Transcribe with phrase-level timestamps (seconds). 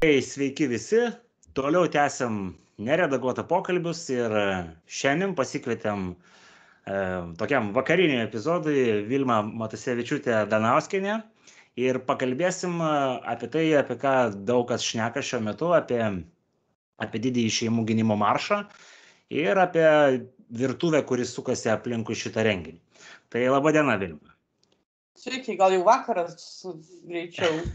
[0.00, 1.00] Tai sveiki visi,
[1.52, 2.36] toliau tęsiam
[2.80, 4.32] neredaguotą pokalbius ir
[4.88, 6.14] šiandien pasikvietėm e,
[7.42, 11.18] tokiam vakariniam epizodui Vilma Matasevičiūtė Danauskinė
[11.84, 12.88] ir pakalbėsim e,
[13.34, 14.14] apie tai, apie ką
[14.48, 16.00] daug kas šneka šiuo metu, apie,
[17.04, 18.62] apie didįjį šeimų gynimo maršą
[19.36, 19.86] ir apie
[20.64, 22.80] virtuvę, kuris sukasi aplinkui šitą renginį.
[23.28, 24.32] Tai laba diena, Vilma.
[25.20, 26.40] Sveiki, gal jau vakaras
[27.04, 27.66] greičiau.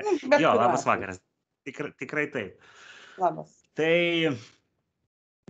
[0.26, 1.22] Bet jo, labas vakaras.
[1.70, 2.72] Tikrai, tikrai taip.
[3.20, 3.54] Labas.
[3.78, 3.94] Tai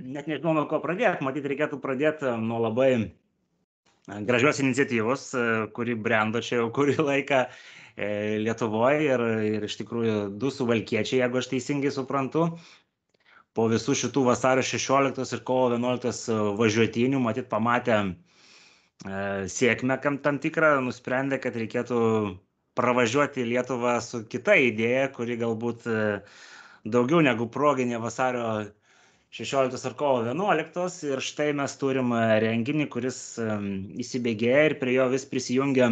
[0.00, 1.24] net nežinau, nuo ko pradėti.
[1.26, 2.92] Matyt, reikėtų pradėti nuo labai
[4.26, 5.30] gražios iniciatyvos,
[5.76, 7.44] kuri brendo čia jau kurį laiką
[8.40, 12.46] Lietuvoje ir, ir iš tikrųjų du suvalkiečiai, jeigu aš teisingai suprantu,
[13.52, 17.98] po visų šitų vasario 16 ir kovo 11 važiuotinių, matyt, pamatė
[19.52, 22.00] sėkmę kam tam tikrą, nusprendė, kad reikėtų
[22.78, 26.02] pravažiuoti Lietuvą su kita idėja, kuri galbūt e,
[26.84, 28.44] daugiau negu proginė vasario
[29.34, 33.48] 16 ar kovo 11 ir štai mes turim e, renginį, kuris e,
[34.04, 35.90] įsibėgėja ir prie jo vis prisijungia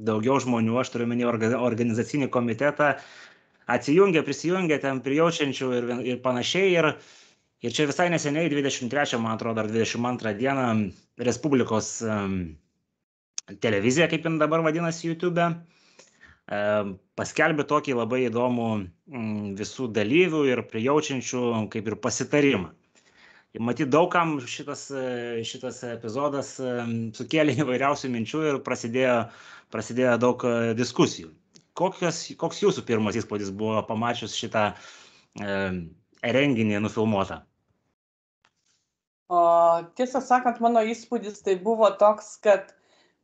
[0.00, 1.26] daugiau žmonių, aš turiu menį
[1.58, 2.94] organizacinį komitetą,
[3.70, 6.70] atsijungia, prisijungia ten prijaučiančių ir, ir panašiai.
[6.78, 6.88] Ir,
[7.60, 10.70] ir čia visai neseniai, 23, man atrodo, ar 22 dieną
[11.20, 11.98] Respublikos
[13.60, 15.44] televizija, kaip jin dabar vadinasi, YouTube,
[16.50, 22.72] paskelbė tokį labai įdomų mm, visų dalyvių ir prijaučiančių kaip ir pasitarimą.
[23.58, 24.84] Matyt, daugam šitas,
[25.46, 26.54] šitas epizodas
[27.18, 29.16] sukėlė įvairiausių minčių ir prasidėjo,
[29.74, 31.32] prasidėjo daug e, diskusijų.
[31.78, 35.56] Kokios, koks jūsų pirmas įspūdis buvo pamačius šitą e,
[36.22, 37.40] renginį nufilmuotą?
[39.30, 39.40] O,
[39.98, 42.74] tiesą sakant, mano įspūdis tai buvo toks, kad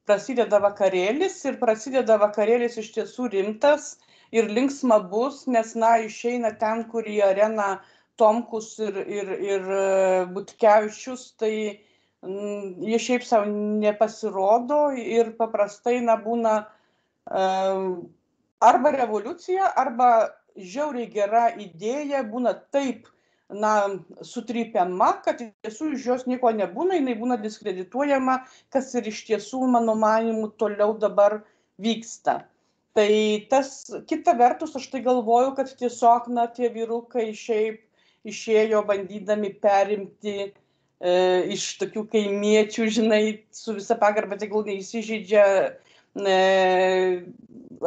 [0.07, 3.97] prasideda vakarėlis ir prasideda vakarėlis iš tiesų rimtas
[4.35, 7.77] ir linksma bus, nes, na, išeina ten, kur į areną
[8.17, 9.81] Tomkus ir, ir, ir e,
[10.33, 11.53] Butkevičius, tai
[12.25, 13.51] m, mm, jie šiaip savo
[13.83, 16.55] nepasirodo ir paprastai, na, būna
[17.29, 18.07] um,
[18.64, 20.09] arba revoliucija, arba
[20.57, 23.05] žiauriai gera idėja, būna taip
[23.51, 23.73] na
[24.27, 28.40] sutrypiama kad iš tiesų iš jos nieko nebūna jinai būna diskredituojama
[28.74, 31.40] kas ir iš tiesų mano manymu toliau dabar
[31.79, 32.42] vyksta.
[32.96, 33.11] Tai
[33.51, 37.83] tas kita vertus aš tai galvoju kad tiesiog na tie vyrukai šiaip
[38.27, 40.52] išėjo bandydami perimti e,
[41.55, 43.23] iš tokių kaimiečių, žinai,
[43.55, 45.45] su visa pagarba tegul neįsižeidžia
[46.27, 46.39] e,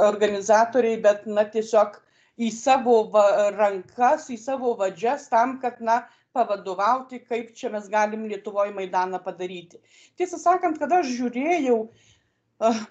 [0.09, 1.99] organizatoriai, bet, na, tiesiog
[2.39, 6.01] į savo va, rankas, į savo vadžias tam, kad, na,
[6.35, 9.79] pavadovauti, kaip čia mes galim Lietuvoje Maidaną padaryti.
[10.17, 11.79] Tiesą sakant, kada aš žiūrėjau,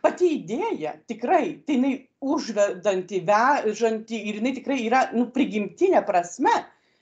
[0.05, 1.93] pati idėja tikrai, tai jinai
[2.25, 6.55] užvedanti, vežanti ir jinai tikrai yra, nu, prigimtinė prasme,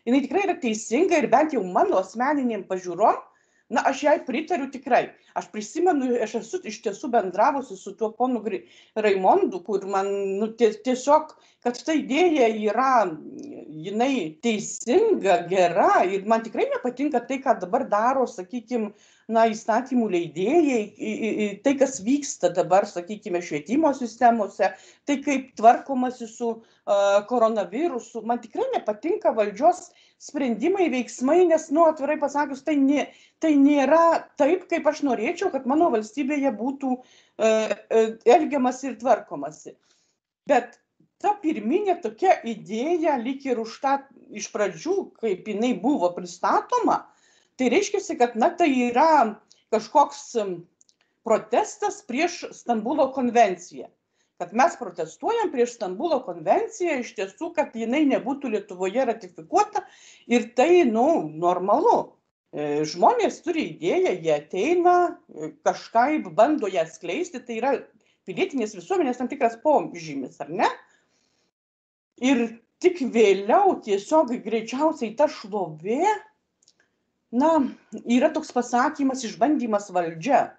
[0.08, 3.22] jinai tikrai yra teisinga ir bent jau mano asmeniniam pažiūrom,
[3.68, 5.08] na aš jai pritariu tikrai.
[5.34, 8.42] Aš prisimenu aš esu iš tiesų bendravusi su tuo ponu
[8.94, 10.10] raimondu kur man
[10.40, 11.34] nu tie tiesiog
[11.66, 12.92] kad ta idėja yra
[13.86, 18.92] jinai teisinga gera ir man tikrai nepatinka tai ką dabar daro sakykim
[19.32, 24.70] na įstatymų leidėjai tai kas vyksta dabar sakykime švietimo sistemose
[25.08, 26.52] tai kaip tvarkomasi su
[27.30, 28.22] koronavirusu.
[28.22, 29.88] Man tikrai nepatinka valdžios
[30.22, 33.08] sprendimai veiksmai nes nu atvirai pasakius tai nė
[33.42, 36.94] tai nėra taip kaip aš norėčiau kad mano valstybėje būtų
[38.36, 39.74] elgiamasi ir tvarkomasi.
[40.46, 40.78] Bet
[41.18, 43.98] ta pirminė tokia idėja lyg ir už tą
[44.30, 47.02] iš pradžių kaip jinai buvo pristatoma
[47.56, 49.36] tai reiškiasi kad na tai yra
[49.74, 50.36] kažkoks
[51.26, 53.88] protestas prieš stambulo konvenciją.
[54.36, 59.82] Kad mes protestuojam prieš stambulo konvenciją iš tiesų kad jinai nebūtų lietuvoje ratifikuota
[60.28, 62.12] ir tai nu normalu.
[62.52, 67.72] E, žmonės turi idėją jie ateina e, kažkaip bando ją skleisti tai yra
[68.28, 70.68] pilietinės visuomenės tam tikras požymis ar ne?
[72.22, 72.46] Ir
[72.80, 76.04] tik vėliau tiesiog greičiausiai ta šlovė
[77.32, 77.50] na
[78.04, 80.56] yra toks pasakymas išbandymas valdžia.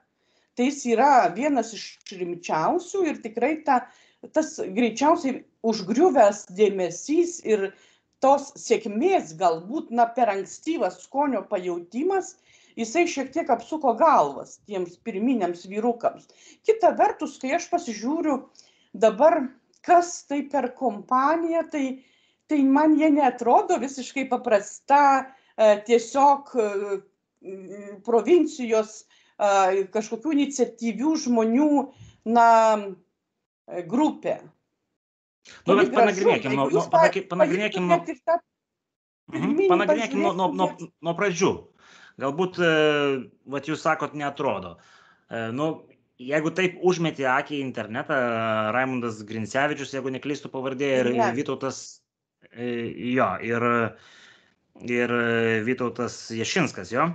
[0.58, 3.86] Tai jis yra vienas iš rimčiausių ir tikrai ta
[4.34, 7.70] tas greičiausiai užgriuvęs dėmesys ir
[8.26, 12.34] tos sėkmės galbūt na per ankstyvas skonio pajautimas
[12.78, 16.26] jisai šiek tiek apsuko galvas tiems pirminiams vyrukams.
[16.66, 18.40] Kita vertus kai aš pasižiūriu
[18.98, 19.44] dabar
[19.86, 21.86] kas tai per kompanija tai
[22.48, 25.28] tai man jie neatrodo visiškai paprasta
[25.58, 26.52] tiesiog
[28.06, 29.00] provincijos
[29.94, 31.70] kažkokių iniciatyvių žmonių
[32.34, 32.48] na,
[33.90, 34.40] grupė.
[35.68, 37.92] Nu, bet panagrinėkim, panagi- pa- panagrinėkim
[39.32, 40.68] pirminį panagrinėkim nuo, nuo, nuo,
[41.04, 41.52] nuo pradžių.
[42.18, 42.72] Galbūt, e,
[43.54, 44.78] vat jūs sakot, netrodo.
[45.30, 45.86] E, Nu,
[46.18, 48.18] jeigu taip užmeti akį į internetą,
[48.74, 51.30] Raimundas Grincevičius, jeigu neklystų pavardė, ir Ne.
[51.38, 52.02] Vytautas,
[52.52, 53.98] e, jo, ir, ir
[54.86, 57.08] ir e, Vytautas Ješinskas, jo?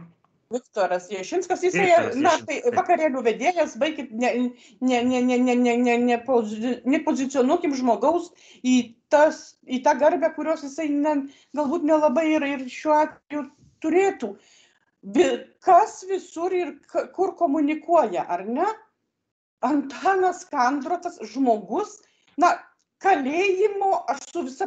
[0.53, 4.13] Viktoras Ješinskas, jisai, Viktoras e, na, tai vakarėlių vedėjas, baikit,
[6.95, 8.31] nepozicionuokim žmogaus
[8.61, 11.15] į, tas, į tą garbę, kurios jisai ne,
[11.57, 13.47] galbūt nelabai ir, ir šiuo atveju
[13.85, 14.35] turėtų.
[15.65, 16.77] Kas visur ir
[17.17, 18.69] kur komunikuoja, ar ne?
[19.63, 22.01] Antanas Kandrotas žmogus,
[22.39, 22.55] na,
[23.03, 24.67] kalėjimo, aš su visa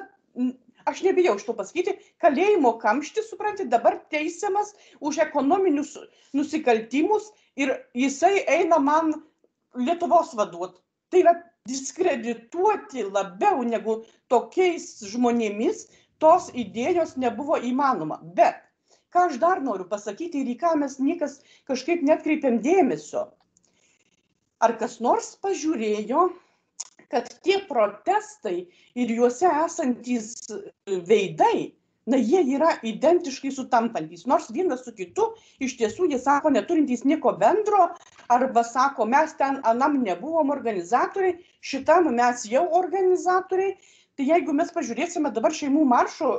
[0.86, 5.96] aš nebijau šito pasakyti, kalėjimo kamštis, suprantate, dabar teisiamas už ekonominius
[6.38, 9.16] nusikaltimus ir jisai eina man
[9.76, 10.78] Lietuvos vaduot.
[11.12, 11.34] Tai yra
[11.68, 13.98] diskredituoti labiau negu
[14.32, 15.82] tokiais žmonėmis
[16.24, 18.22] tos idėjos nebuvo įmanoma.
[18.38, 18.62] Bet
[19.12, 23.28] ką aš dar noriu pasakyti ir į ką mes niekas kažkaip netkreipiam dėmesio.
[24.64, 26.30] Ar kas nors pažiūrėjo,
[27.12, 28.66] kad tie protestai
[28.96, 30.34] ir juose esantys
[30.86, 31.74] veidai,
[32.06, 34.26] na jie yra identiškai sutampantis.
[34.30, 35.32] Nors vienas su kitu
[35.64, 37.88] iš tiesų jie sako neturintys nieko bendro,
[38.30, 43.78] arba sako, mes ten anam nebuvom organizatoriai, šitam mes jau organizatoriai.
[44.16, 46.30] Tai jeigu mes pažiūrėsime dabar šeimų maršo,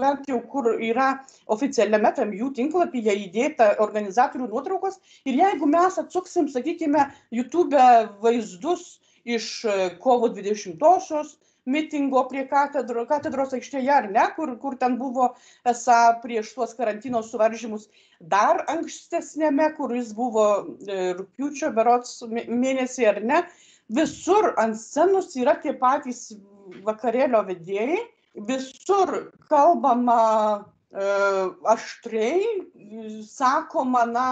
[0.00, 1.12] bent jau kur yra
[1.52, 4.96] oficialiame tam jų tinklapyje įdėta organizatorių nuotraukos,
[5.28, 7.76] ir jeigu mes atsuksim, sakykime, YouTube
[8.24, 14.96] vaizdus iš e, kovo 20-osios mitingo prie katedro, katedros aikštėje ar ne, kur, kur ten
[14.98, 15.28] buvo
[15.68, 17.86] esą prieš tuos karantino suvaržymus,
[18.18, 20.46] dar ankstesnėme, kuris buvo
[20.86, 23.42] e, rūpiučio berots mė- mėnesį ar ne,
[23.94, 26.32] visur ant scenos yra tie patys
[26.86, 28.00] vakarėlio vedėjai,
[28.48, 29.14] visur
[29.50, 30.18] kalbama
[30.58, 31.06] e,
[31.76, 32.42] aštriai,
[33.28, 34.26] sakoma, na,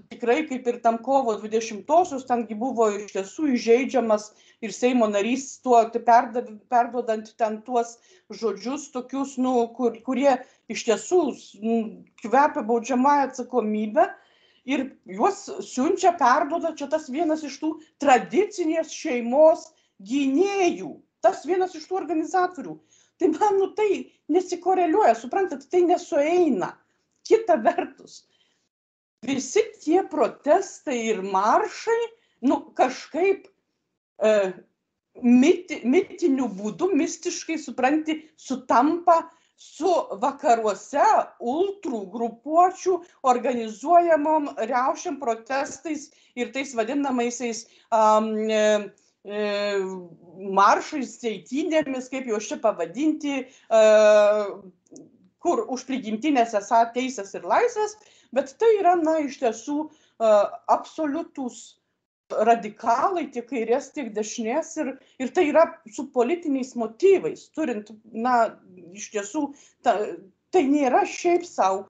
[0.00, 4.30] tikrai kaip ir tam kovo 20-osios, tengi buvo iš tiesų įžeidžiamas
[4.64, 7.98] ir Seimo narys tuo perdav, perduodant ten tuos
[8.32, 10.38] žodžius tokius, nu, kur, kurie
[10.72, 11.20] iš tiesų
[11.60, 11.76] nu,
[12.22, 14.08] kvepia baudžiamąją atsakomybę
[14.64, 19.68] ir juos siunčia, perduoda čia tas vienas iš tų tradicinės šeimos
[20.08, 22.78] gynėjų, tas vienas iš tų organizatorių.
[23.20, 26.72] Tai man, nu, tai nesikoreliuoja, suprantat, tai nesueina.
[27.28, 28.24] Kita vertus,
[29.26, 32.00] visi tie protestai ir maršai,
[32.48, 33.46] nu, kažkaip
[34.22, 34.32] e,
[35.22, 39.22] miti, mitiniu būdu, mistiškai, supranti, sutampa
[39.62, 39.92] su
[40.22, 41.04] vakaruose
[41.38, 42.96] ultrų grupuočių
[43.30, 48.90] organizuojamom riaušiam protestais ir tais vadinamaisiais um, e,
[49.22, 49.44] e,
[50.58, 53.82] maršais, eitynėmis, kaip juos čia pavadinti, e,
[55.42, 57.96] kur už prigimtinės esą teisės ir laisvės,
[58.36, 60.32] bet tai yra, na, iš tiesų e,
[60.72, 61.62] absoliutus
[62.32, 68.54] radikalai tiek kairės, tiek dešinės ir, ir tai yra su politiniais motyvais, turint, na,
[68.96, 69.48] iš tiesų,
[69.84, 69.96] ta,
[70.52, 71.86] tai nėra šiaip savo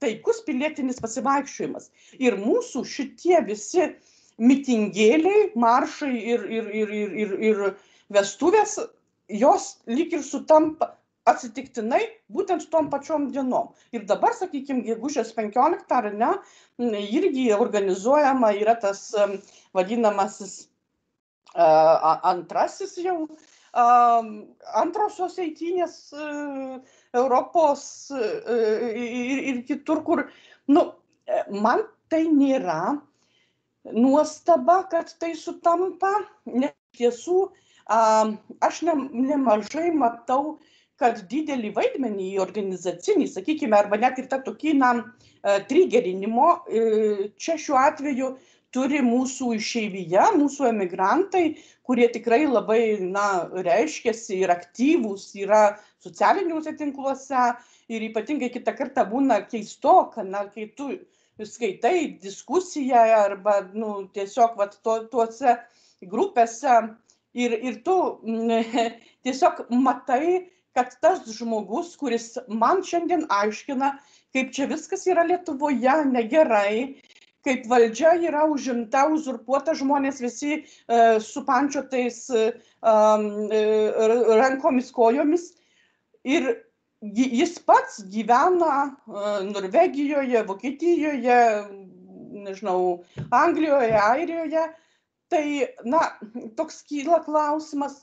[0.00, 1.90] taikus pilietinis pasivaikščiojimas.
[2.18, 3.90] Ir mūsų šitie visi
[4.40, 7.62] mitingėliai, maršai ir, ir, ir, ir, ir, ir
[8.14, 8.78] vestuvės,
[9.28, 10.94] jos lyg ir sutampa
[11.28, 12.00] atsitiktinai
[12.32, 13.74] būtent tom pačiom dienom.
[13.92, 16.32] Ir dabar, sakykime, gegužės 15 ar ne,
[17.04, 19.10] irgi organizuojama yra tas
[19.76, 20.68] vadinamasis
[21.54, 23.26] antrasis jau
[23.74, 26.80] antrosios eitynės e,
[27.14, 28.24] Europos e,
[28.98, 30.24] ir, ir kitur, kur,
[30.68, 30.92] nu,
[31.26, 32.98] e, man tai nėra
[33.92, 36.10] nuostaba, kad tai sutampa,
[36.46, 37.50] nes tiesų
[37.90, 40.58] aš ne, nemažai matau
[41.00, 46.82] kad didelį vaidmenį į organizacinį, sakykime, arba net ir tą tokį, na, e, trigerinimo, e,
[47.40, 48.34] čia šiuo atveju
[48.74, 51.44] turi mūsų išeivyje, mūsų emigrantai,
[51.88, 55.62] kurie tikrai labai, na, reiškiasi ir aktyvūs yra
[56.04, 57.48] socialiniuose tinkluose
[57.90, 60.92] ir ypatingai kitą kartą būna keistoka, na, kai tu
[61.46, 65.56] skaitai diskusiją arba, nu, tiesiog, vat, to, tuose
[66.12, 66.76] grupėse
[67.34, 68.92] ir, ir tu mm,
[69.26, 73.94] tiesiog matai, kad tas žmogus, kuris man šiandien aiškina,
[74.34, 77.00] kaip čia viskas yra Lietuvoje negerai,
[77.46, 80.64] kaip valdžia yra užimta, uzurpuota, žmonės visi e,
[81.24, 82.50] su pančiotais e,
[82.84, 83.62] e,
[84.40, 85.50] rankomis, kojomis.
[86.28, 86.50] Ir
[87.00, 88.92] jis pats gyvena e,
[89.48, 91.40] Norvegijoje, Vokietijoje,
[92.44, 93.00] nežinau,
[93.30, 94.68] Anglijoje, Airijoje.
[95.30, 95.46] Tai,
[95.86, 96.00] na,
[96.58, 98.00] toks kyla klausimas,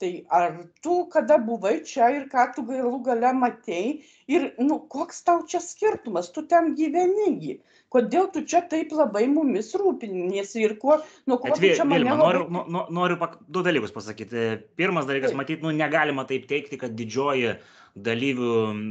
[0.00, 5.22] tai ar tu kada buvai čia ir ką tu galų gale matei ir nu koks
[5.24, 7.54] tau čia skirtumas tu ten gyveni gi
[7.94, 10.98] kodėl tu čia taip labai mumis rūpiniesi ir kuo
[11.46, 12.26] Bet tu vėl, čia mane Vilma, labai...
[12.26, 14.44] noriu, nu- nu- noriu pak, du dalykus pasakyti.
[14.76, 15.38] Pirmas dalykas, Taip.
[15.40, 17.54] matyt, nu, negalima taip teikti, kad didžioji
[17.96, 18.82] dalyvių, m,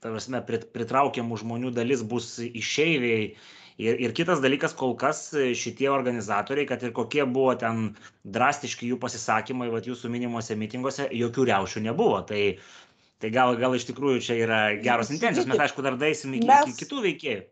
[0.00, 3.34] ta prasme, prit- pritraukiamų žmonių dalis bus išeiviai.
[3.82, 7.88] Ir, ir kitas dalykas, kol kas e, šitie organizatoriai, kad ir kokie buvo ten
[8.36, 12.20] drastiški jų pasisakymai, va jūsų minimuose mitinguose, jokių riaušių nebuvo.
[12.28, 12.42] Tai,
[13.18, 16.70] tai gal, gal iš tikrųjų čia yra geros intencijos, mes aišku dar daisim iki, mes-
[16.70, 17.42] iki kitų veikėjų.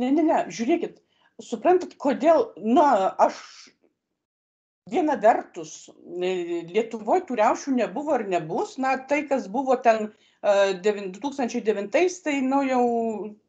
[0.00, 1.02] Ne, ne, ne, žiūrėkit,
[1.44, 2.88] suprantat, kodėl, na,
[3.26, 3.36] aš
[4.88, 11.90] viena vertus, e, Lietuvoje tų riaušių nebuvo ar nebus, na, tai, kas buvo ten 2009,
[12.24, 12.84] tai, nu, jau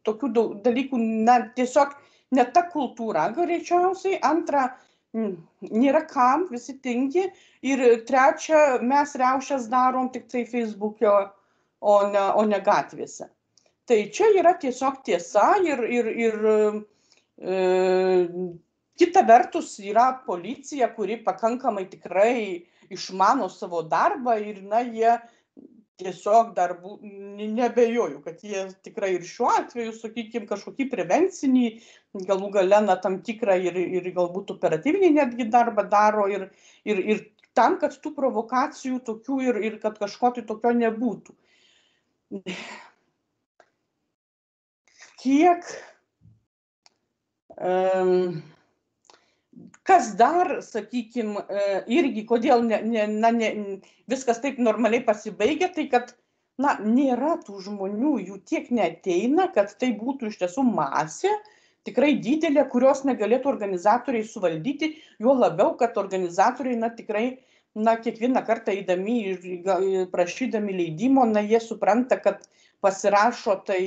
[0.07, 0.31] tokių
[0.65, 1.95] dalykų, na, tiesiog
[2.35, 4.69] ne ta kultūra greičiausiai, antra,
[5.13, 7.27] nėra kam, visi tingi,
[7.65, 11.15] ir trečia, mes riaušės darom tik tai Facebook'e,
[11.81, 13.29] o ne, o ne gatvėse.
[13.87, 16.47] Tai čia yra tiesiog tiesa ir, ir, ir
[17.39, 17.59] e,
[18.99, 25.13] kita vertus yra policija, kuri pakankamai tikrai išmano savo darbą ir, na, jie
[25.97, 31.65] tiesiog dar bu- ne- nebejoju, kad jie tikrai ir šiuo atveju, sakykime, kažkokį prevencinį,
[32.29, 36.49] galų gale, na, tam tikrą ir, ir galbūt operatyvinį netgi darbą daro ir,
[36.85, 37.23] ir, ir
[37.57, 41.33] tam, kad tų provokacijų tokių ir, ir kad kažko tai tokio nebūtų.
[45.17, 45.65] Kiek
[47.57, 48.43] um,
[49.87, 51.43] kas dar, sakykime,
[51.91, 53.51] irgi, kodėl ne, ne, na, ne,
[54.11, 56.11] viskas taip normaliai pasibaigia, tai kad,
[56.61, 61.31] na, nėra tų žmonių, jų tiek neteina, kad tai būtų iš tiesų masė,
[61.87, 67.25] tikrai didelė, kurios negalėtų organizatoriai suvaldyti, juo labiau, kad organizatoriai, na, tikrai,
[67.77, 72.43] na, kiekvieną kartą eidami ir prašydami leidimo, na, jie supranta, kad
[72.83, 73.81] pasirašo tai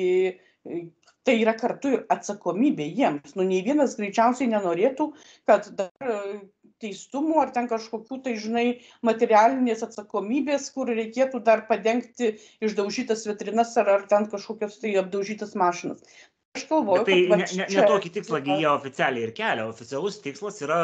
[1.28, 3.34] tai yra kartu ir atsakomybė jiems.
[3.36, 5.10] Nu, nei vienas greičiausiai nenorėtų,
[5.50, 6.40] kad dar e,
[6.80, 8.66] teistumų ar ten kažkokių tai, žinai,
[9.06, 12.34] materialinės atsakomybės, kur reikėtų dar padengti
[12.64, 16.04] išdaužytas vitrinas ar, ar ten kažkokias tai apdaužytas mašinas.
[16.58, 19.68] Aš galvoju, tai kad va ne, ne, čia- tokį tikslą gi jie oficialiai ir kelia.
[19.70, 20.80] Oficialus tikslas yra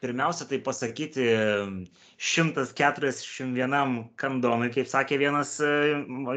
[0.00, 1.24] pirmiausia tai pasakyti
[2.18, 5.70] 141 kandonui, kaip sakė vienas e,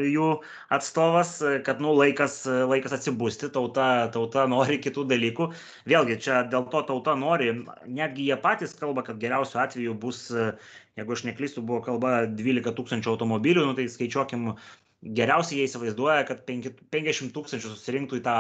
[0.09, 0.29] jų
[0.75, 1.37] atstovas,
[1.67, 5.49] kad nu, laikas, laikas atsibusti, tauta, tauta nori kitų dalykų.
[5.91, 7.51] Vėlgi, čia dėl to tauta nori,
[7.87, 10.51] netgi jie patys kalba, kad geriausiu atveju bus, e,
[10.99, 14.53] jeigu aš neklystu, buvo kalba 12 tūkstančių automobilių, nu, tai skaičiuokim
[15.03, 18.33] geriausiai jie įsivaizduoja, kad 5 50 tūkstančių susirinktų į tą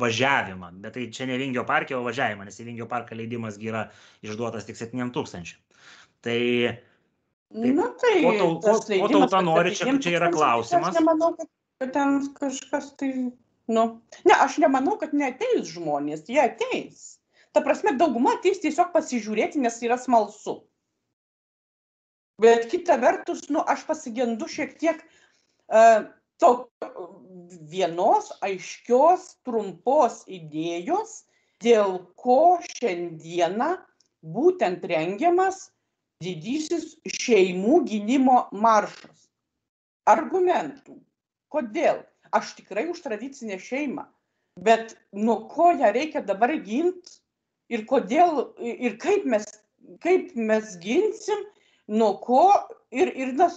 [0.00, 0.72] važiavimą.
[0.84, 3.86] Bet tai čia ne Vingio parke, o važiavimą, nes į Vingio parką leidimas gi yra
[4.26, 5.56] išduotas tik 7 tūkstančių.
[6.26, 6.38] Tai
[7.56, 10.88] Na tai, ko tau- ko- ko tauta nori, čia- septyniem čia yra tūkstančiam, klausimas.
[10.90, 13.10] Aš nemanau, kad, ten kažkas tai,
[13.68, 13.84] nu,
[14.26, 17.18] ne, aš nemanau, kad neateis žmonės, jie ateis.
[17.54, 20.64] Ta prasme, dauguma ateis tiesiog pasižiūrėti, nes yra smalsu.
[22.42, 25.00] Bet kita vertus, nu, aš pasigendu šiek tiek
[25.68, 26.50] to
[27.70, 31.24] vienos aiškios, trumpos idėjos,
[31.62, 33.76] dėl ko šiandieną
[34.36, 35.70] būtent rengiamas
[36.22, 39.28] didysis šeimų gynimo maršas.
[40.08, 41.00] Argumentų.
[41.52, 42.02] Kodėl?
[42.34, 44.06] Aš tikrai už tradicinę šeimą.
[44.56, 47.18] Bet nuo ko ją reikia dabar ginti
[47.72, 49.44] ir kodėl ir kaip mes,
[50.00, 51.44] kaip mes ginsim,
[51.88, 52.46] nuo ko
[52.90, 53.50] ir, ir na,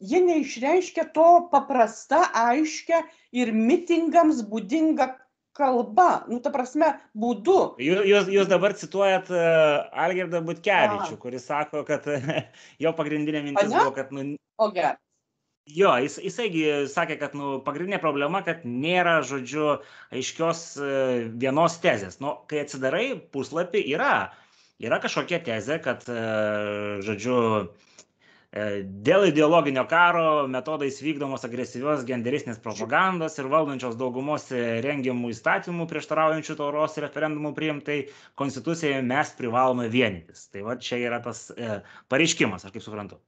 [0.00, 3.02] jie neišreiškia to paprasta, aiškia
[3.36, 5.12] ir mitingams būdinga
[5.56, 7.58] kalba, nu, ta prasme, būdu.
[7.82, 11.20] Jūs, jūs, dabar cituojat uh, Algirdą Butkevičių, A.
[11.20, 12.06] kuris sako, kad
[12.82, 14.96] jo pagrindinė mintis buvo, kad nu, O gerai.
[15.70, 19.66] Jo, jis, jisaigi sakė, kad nu, pagrindinė problema, kad nėra, žodžiu,
[20.14, 20.88] aiškios e,
[21.42, 22.18] vienos tezės.
[22.22, 23.04] Nu, kai atsidarai
[23.34, 24.14] puslapį, yra,
[24.82, 26.24] yra kažkokia tezė, kad, e,
[27.06, 27.89] žodžiu, e,
[28.50, 36.58] dėl ideologinio karo metodais vykdomos agresyvios genderistinės propagandos ir valdančios daugumos e, rengiamų įstatymų prieštaraujančių
[36.58, 38.00] tauros referendumų priimtai
[38.34, 40.48] konstitucijai mes privalome vienytis.
[40.50, 43.22] Tai va čia yra tas e, pareiškimas, aš kaip suprantu.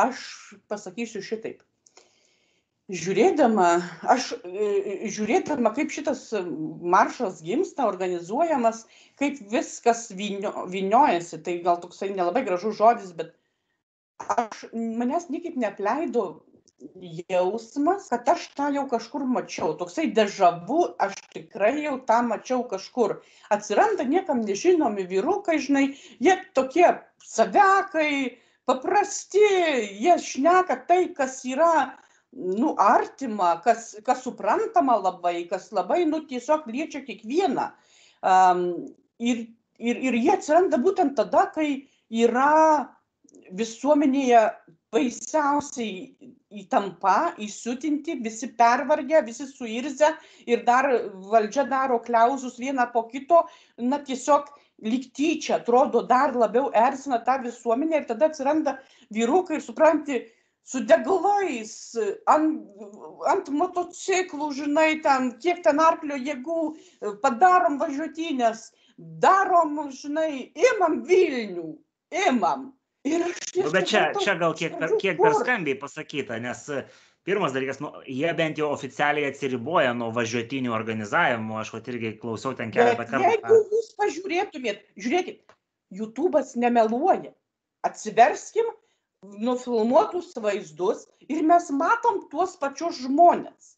[0.00, 0.20] aš
[0.68, 1.62] pasakysiu šitaip.
[2.90, 3.66] Žiūrėdama,
[4.10, 6.24] aš e, žiūrėdama, kaip šitas
[6.82, 8.82] maršas gimsta, organizuojamas,
[9.20, 13.36] kaip viskas vynio, vyniojasi, tai gal toksai nelabai gražus žodis, bet
[14.34, 16.24] aš, manęs niekaip neapleido
[17.30, 19.74] jausmas, kad aš tą jau kažkur mačiau.
[19.78, 23.20] Toksai dežavu, aš tikrai jau tą mačiau kažkur.
[23.54, 25.86] Atsiranda niekam nežinomi vyrukai, žinai,
[26.18, 26.88] jie tokie
[27.22, 29.46] savekai, paprasti,
[30.00, 31.92] jie šneka tai, kas yra,
[32.32, 37.70] nu, artima, kas, kas suprantama labai, kas labai, nu, tiesiog liečia kiekvieną.
[38.20, 38.64] Um,
[39.18, 39.46] ir,
[39.78, 42.86] ir, ir jie atsiranda būtent tada, kai yra
[43.56, 44.44] visuomenėje
[44.90, 50.10] baisiausiai įtampa, įsiutinti, visi pervargę, visi suirzę
[50.50, 50.88] ir dar
[51.30, 53.44] valdžia daro kliauzus vieną po kito,
[53.78, 54.50] na tiesiog
[54.82, 58.78] lyg tyčia atrodo dar labiau erzina tą visuomenę ir tada atsiranda
[59.14, 60.20] vyrukai ir supranti,
[60.66, 61.72] su degalais,
[62.30, 62.60] ant,
[63.30, 66.60] ant motociklų, žinai, ten, kiek ten arklio jėgų,
[67.24, 68.68] padarom važiuotynės,
[69.22, 71.72] darom, žinai, imam Vilnių,
[72.28, 72.70] imam.
[73.08, 76.82] Ir aš nu, bet čia, čia gal kiek per, kiek per skambiai pasakyta, nes e,
[77.24, 82.52] pirmas dalykas, nu, jie bent jau oficialiai atsiriboja nuo važiuotinių organizavimo, aš vat irgi klausiau
[82.58, 83.30] ten keletą kartų.
[83.32, 85.56] Jeigu jūs pažiūrėtumėt, žiūrėkit,
[85.96, 87.32] YouTube'as nemeluoja.
[87.88, 88.68] Atsiverskim
[89.46, 91.00] nufilmuotus vaizdus
[91.34, 93.74] ir mes matom tuos pačius žmonės.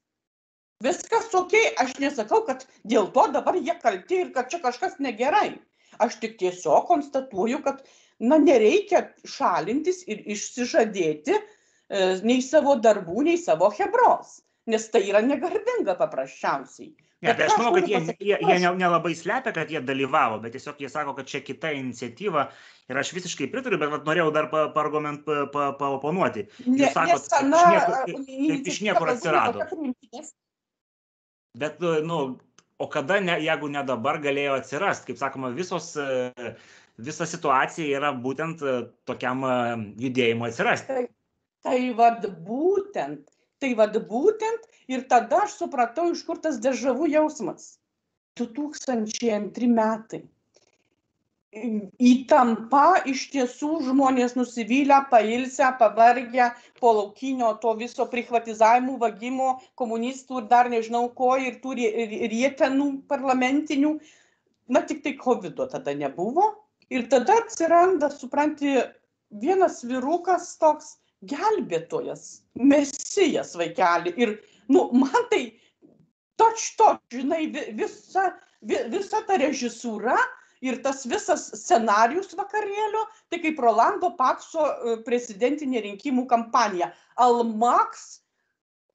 [0.87, 5.58] Viskas ok, aš nesakau, kad dėl to dabar jie kalti ir kad čia kažkas negerai.
[6.02, 7.82] Aš tik tiesiog konstatuoju, kad
[8.32, 9.02] na nereikia
[9.34, 11.42] šalintis ir išsižadėti e,
[12.26, 16.94] nei savo darbų, nei savo hebros, nes tai yra negarbinga paprasčiausiai.
[17.23, 20.81] Ne, tai aš manau, kad jie, jie, jie nelabai slepia, kad jie dalyvavo, bet tiesiog
[20.83, 22.49] jie sako, kad čia kita iniciatyva
[22.91, 26.49] ir aš visiškai pritariu, bet vat, norėjau dar paargument, pa, pa, paoponuoti.
[26.67, 29.69] Jūs sakot, kad iš niekur, kaip iš niekur atsirado.
[31.62, 32.21] Bet, nu,
[32.83, 35.93] o kada, ne, jeigu ne dabar, galėjo atsirasti, kaip sakoma, visos
[37.00, 38.75] visa situacija yra būtent e,
[39.09, 39.55] tokiam e,
[40.02, 40.88] judėjimui atsirasti.
[40.93, 41.05] Tai,
[41.64, 43.25] tai vad būtent,
[43.62, 47.76] tai vad būtent ir tada aš supratau, iš kur tas dežavų jausmas.
[48.40, 50.23] 2002 metai.
[51.52, 56.49] Įtampa iš tiesų žmonės nusivylę, pailsę, pavargę
[56.80, 61.76] po laukinio to viso privatizavimų, vagimo, komunistų ir dar nežinau ko ir tų
[62.32, 63.93] rietenų parlamentinių.
[64.73, 66.49] Na tik tai COVID tada nebuvo
[66.93, 68.75] Ir tada atsiranda, supranti,
[69.43, 74.15] vienas vyrukas toks gelbėtojas, mesijas vaikeli.
[74.19, 74.37] Ir,
[74.73, 75.45] nu, man tai
[76.41, 77.47] toč to, žinai,
[77.78, 78.32] visa,
[78.63, 80.17] visa ta režisūra
[80.63, 86.93] ir tas visas scenarius vakarėlio, tai kaip Rolando Pakso e, prezidentinė rinkimų kampanija.
[87.21, 88.23] Almaks,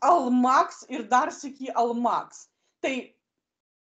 [0.06, 2.48] Almaks ir dar sėki Almaks.
[2.84, 2.94] Tai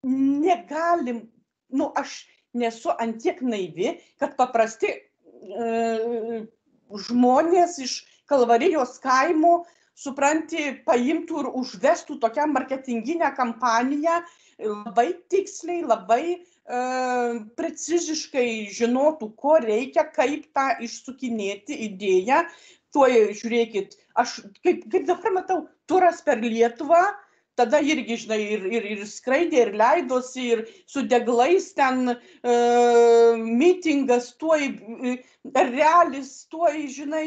[0.08, 1.28] negalim,
[1.72, 2.26] nu, aš
[2.58, 6.44] nesu antiek naivi, kad paprasti e,
[7.08, 9.62] žmonės iš Kalvarijos kaimo,
[9.98, 14.20] supranti, paimtų ir užvestų tokią marketinginę kampaniją,
[14.60, 16.40] labai tiksliai, labai e,
[17.58, 22.44] preciziškai žinotų, ko reikia, kaip tą išsukinėti idėją.
[22.96, 27.04] Tuo žiūrėkit, aš kaip, kaip dabar matau, turas per Lietuvą,
[27.58, 32.17] tada irgi, žinai, ir, ir, ir skraidė, ir leidosi, ir su deglais ten e,
[33.41, 35.15] mitingas, tuoj e,
[35.74, 37.26] realis, tuoj, žinai,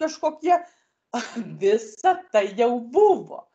[0.00, 0.58] kažkokie,
[1.62, 3.46] visa tai jau buvo.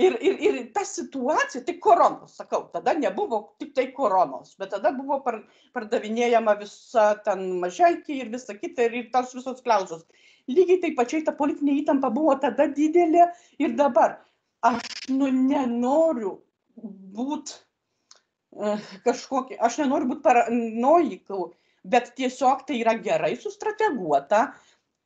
[0.00, 4.88] Ir, ir, ir ta situacija, tai koronos, sakau, tada nebuvo tik tai koronos, bet tada
[4.96, 5.42] buvo par,
[5.76, 10.06] pardavinėjama visa ten mažaikiai ir visa kita ir, ir tos visos klausos.
[10.48, 13.28] Lygiai taip pačiai ta politinė įtampa buvo tada didelė
[13.60, 14.16] ir dabar
[14.64, 16.36] aš nu nenoriu
[16.76, 24.52] būt uh, kažkokia, aš nenoriu būti paranojikau, bet tiesiog tai yra gerai sustrateguota,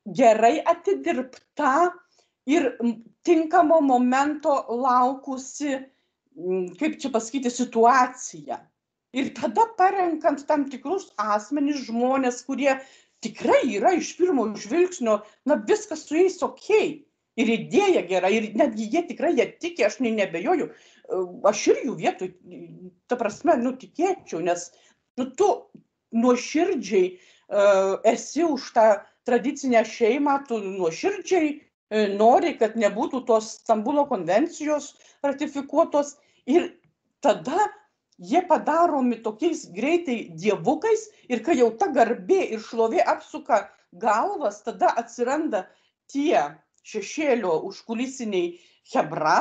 [0.05, 1.91] gerai atidirbta
[2.47, 2.69] ir
[3.27, 5.79] tinkamo momento laukusi,
[6.79, 8.61] kaip čia pasakyti, situacija.
[9.17, 12.77] Ir tada parenkant tam tikrus asmenys, žmonės, kurie
[13.25, 16.69] tikrai yra iš pirmo žvilgsnio, na viskas su jais ok
[17.37, 20.69] ir idėja gera, ir netgi jie tikrai jie tiki, aš nei nebejoju,
[21.47, 22.31] aš ir jų vietoj,
[23.07, 24.71] ta prasme, nu tikėčiau, nes
[25.19, 25.49] nu, tu
[26.17, 28.87] nuoširdžiai uh, esi už tą
[29.27, 31.65] tradicinę šeimą, tu nuoširdžiai uh,
[32.17, 36.15] nori, kad nebūtų tos Stambulo konvencijos ratifikuotos
[36.49, 36.71] ir
[37.23, 37.69] tada
[38.17, 44.89] jie padaromi tokiais greitai dievukais ir kai jau ta garbė ir šlovė apsuka galvas, tada
[44.97, 45.67] atsiranda
[46.11, 46.57] tie
[46.91, 48.53] šešėlio užkulisiniai
[48.91, 49.39] chebra,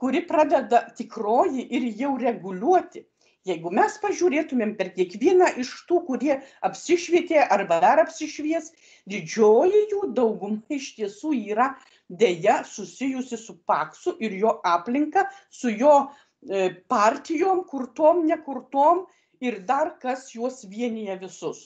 [0.00, 3.04] kuri pradeda tikroji ir jau reguliuoti.
[3.46, 6.32] Jeigu mes pažiūrėtumėm per kiekvieną iš tų, kurie
[6.66, 8.72] apsišvietė arba dar apsišvies,
[9.12, 11.68] didžioji jų dauguma iš tiesų yra
[12.08, 19.06] dėja susijusi su paksu ir jo aplinka, su jo e, partijom, kurtom, nekurtom
[19.46, 21.62] ir dar kas juos vienyje visus.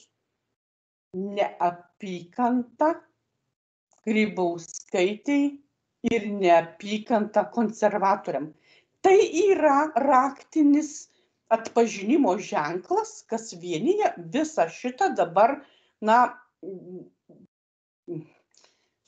[1.17, 2.93] Neapykanta
[4.07, 5.59] grybauskaitei
[6.11, 8.51] ir neapykanta konservatoriam.
[9.01, 11.09] Tai yra raktinis
[11.51, 15.57] atpažinimo ženklas, kas vienyje visą šitą dabar,
[16.01, 16.19] na,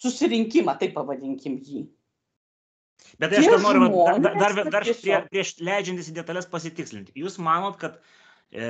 [0.03, 1.85] susirinkimą, taip pavadinkim jį.
[3.19, 3.89] Bet tai aš dar noriu
[4.23, 7.13] dar, dar, dar prie, prieš leidžiantis į detalės pasitikslinti.
[7.19, 7.99] Jūs manot, kad
[8.51, 8.67] e,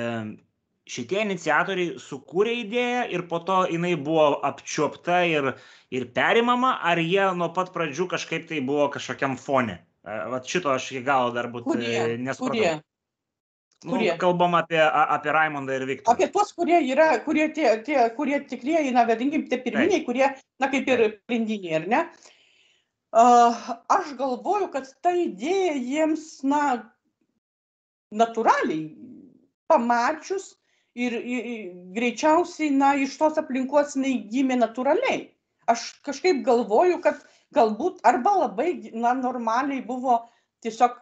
[0.89, 5.54] šitie iniciatoriai sukūrė idėją ir po to jinai buvo apčiuopta ir,
[5.93, 9.80] ir perimama, ar jie nuo pat pradžių kažkaip tai buvo kažkokiam fone?
[10.04, 12.82] Vat šito aš iki galo dar būt e, nesupratau.
[13.84, 16.15] Nu, kalbam apie, apie Raimondą ir Viktorą.
[16.15, 20.06] Apie tuos, kurie yra, kurie, tie, tie, kurie tikrieji, na, vadinkim, tie pirminiai, Taip.
[20.08, 20.30] kurie,
[20.63, 22.02] na, kaip ir pagrindiniai, ar ne?
[23.13, 26.62] Uh, aš galvoju, kad ta idėja jiems, na,
[28.15, 28.88] natūraliai
[29.67, 30.54] pamačius
[30.95, 35.29] ir, ir, ir greičiausiai, na, iš tos aplinkos jinai gimė natūraliai.
[35.71, 37.21] Aš kažkaip galvoju, kad
[37.56, 40.19] galbūt arba labai, na, normaliai buvo
[40.65, 40.99] tiesiog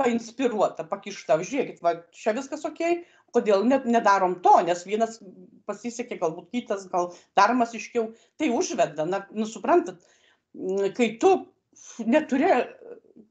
[0.00, 3.02] painspiruota, pakišta, žiūrėkit, va, čia viskas ok,
[3.34, 5.18] kodėl net nedarom to, nes vienas
[5.68, 10.00] pasisekė, galbūt kitas, gal dar masiškiau, tai užveda, na, nu, suprantat,
[10.96, 11.34] kai tu
[12.06, 12.48] neturi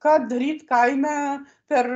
[0.04, 1.90] ką daryti kaime per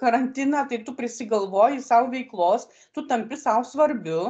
[0.00, 4.24] karantiną, tai tu prisigalvoji savo veiklos, tu tampi savo svarbiu,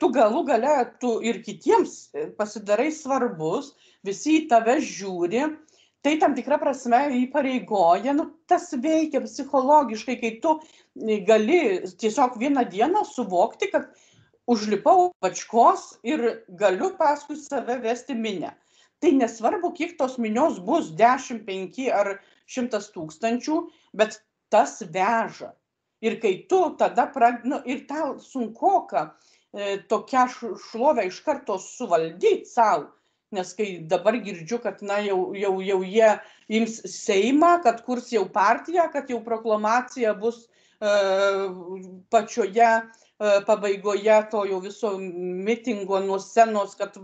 [0.00, 3.72] tu galų gale, tu ir kitiems pasidarai svarbus,
[4.04, 5.46] visi į tave žiūri,
[6.04, 10.58] tai tam tikra prasme įpareigoja, nu, tas veikia psichologiškai, kai tu
[11.26, 11.62] gali
[11.98, 13.88] tiesiog vieną dieną suvokti, kad
[14.46, 18.52] užlipau pačkos ir galiu paskui save vesti minę.
[19.06, 22.08] Tai nesvarbu, kiek tos minios bus, 10, 5 ar
[22.50, 23.58] 100 tūkstančių,
[23.94, 24.16] bet
[24.50, 25.52] tas veža.
[26.02, 30.24] Ir kai tu tada pradedi, nu, ir tau sunkuoka e, tokią
[30.64, 32.88] šlovę iš karto suvaldyti savo,
[33.30, 36.10] nes kai dabar girdžiu, kad na, jau, jau, jau jie
[36.58, 40.48] ims Seimą, kad kurs jau partiją, kad jau proklamacija bus
[40.82, 40.90] e,
[42.10, 46.96] pačioje e, pabaigoje to jau viso mitingo nuo scenos, kad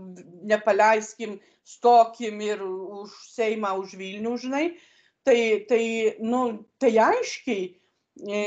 [0.45, 4.65] nepaleiskim, stokim ir už Seimą, už Vilnių, žinai,
[5.25, 5.83] tai, tai,
[6.19, 8.43] nu, tai aiškiai e,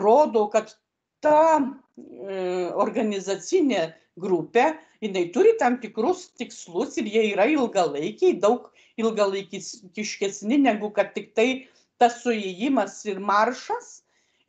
[0.00, 0.72] rodo, kad
[1.20, 4.70] ta e, organizacinė grupė,
[5.02, 11.48] jinai turi tam tikrus tikslus ir jie yra ilgalaikiai, daug ilgalaikiškesni negu kad tik tai
[12.00, 14.00] tas suėjimas ir maršas.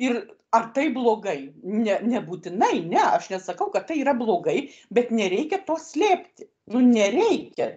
[0.02, 0.24] Ir
[0.56, 1.38] ar tai blogai?
[1.64, 6.50] Ne, nebūtinai, ne, aš nesakau, kad tai yra blogai, bet nereikia to slėpti.
[6.72, 7.72] Nu, nereikia.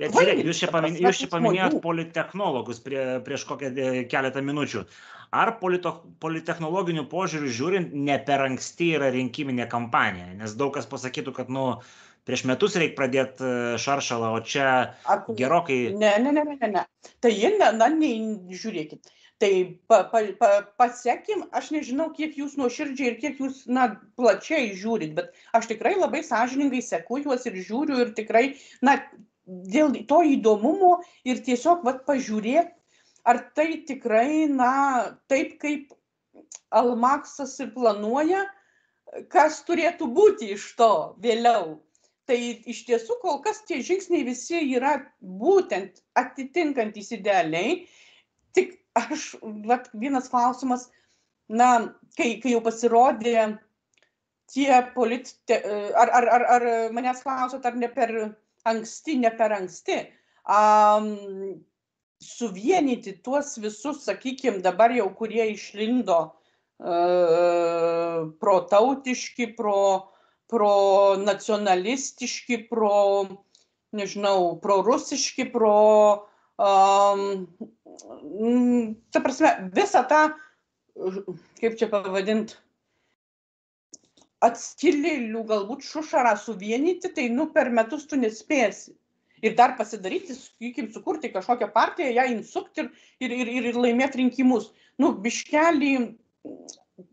[0.00, 4.86] Bet žiūrėkit, jūs čia, pamin, jūs čia paminėjot politechnologus prie, prieš kokią e, keletą minučių.
[5.36, 10.32] Ar polito, politechnologinių požiūrių žiūrint, ne per anksti yra rinkiminė kampanija?
[10.40, 11.66] Nes daug kas pasakytų, kad, nu,
[12.28, 13.52] prieš metus reikia pradėti e,
[13.84, 14.68] šaršalą, o čia
[15.28, 15.78] gerokai.
[15.98, 16.86] Ne, ne, ne, ne, ne.
[17.20, 18.14] Tai jie, na, na ne,
[18.48, 19.12] žiūrėkit.
[19.42, 19.54] Tai
[19.90, 25.16] pa, pa, pa, pasiekim, aš nežinau, kiek jūs nuoširdžiai ir kiek jūs, na, plačiai žiūrit,
[25.16, 28.44] bet aš tikrai labai sąžiningai seku juos ir žiūriu ir tikrai,
[28.86, 29.00] na,
[29.46, 32.70] dėl to įdomumo ir tiesiog vat, pažiūrėti,
[33.26, 34.72] ar tai tikrai, na,
[35.26, 35.90] taip kaip
[36.72, 38.44] Almaksas ir planuoja,
[39.32, 41.80] kas turėtų būti iš to vėliau.
[42.30, 42.38] Tai
[42.70, 47.82] iš tiesų kol kas tie žingsniai visi yra būtent atitinkantys idealiai.
[48.56, 49.34] Tik aš,
[49.68, 50.88] vat, vienas klausimas,
[51.48, 53.58] na, kai, kai jau pasirodė
[54.52, 55.58] tie politi...
[55.98, 58.12] Ar, ar, ar, ar manęs klausot, ar ne per
[58.68, 59.98] anksti, ne per anksti.
[60.42, 61.62] Um,
[62.22, 70.10] suvienyti tuos visus, sakykime, dabar jau kurie išlindo uh, protautiški, pro,
[70.50, 70.74] pro
[71.22, 73.26] nacionalistiški, pro,
[73.96, 77.46] nežinau, pro rusiški, pro, um,
[79.12, 80.24] ta prasme, visą tą,
[81.60, 82.58] kaip čia pavadinti,
[84.42, 88.96] atskilėlių galbūt šušarą suvienyti, tai nu per metus tu nespėsi.
[89.42, 92.90] Ir dar pasidaryti, sakykim, sukurti kažkokią partiją, ją insukti ir,
[93.26, 94.68] ir, ir, ir laimėti rinkimus.
[95.02, 95.92] Nu, biškelį,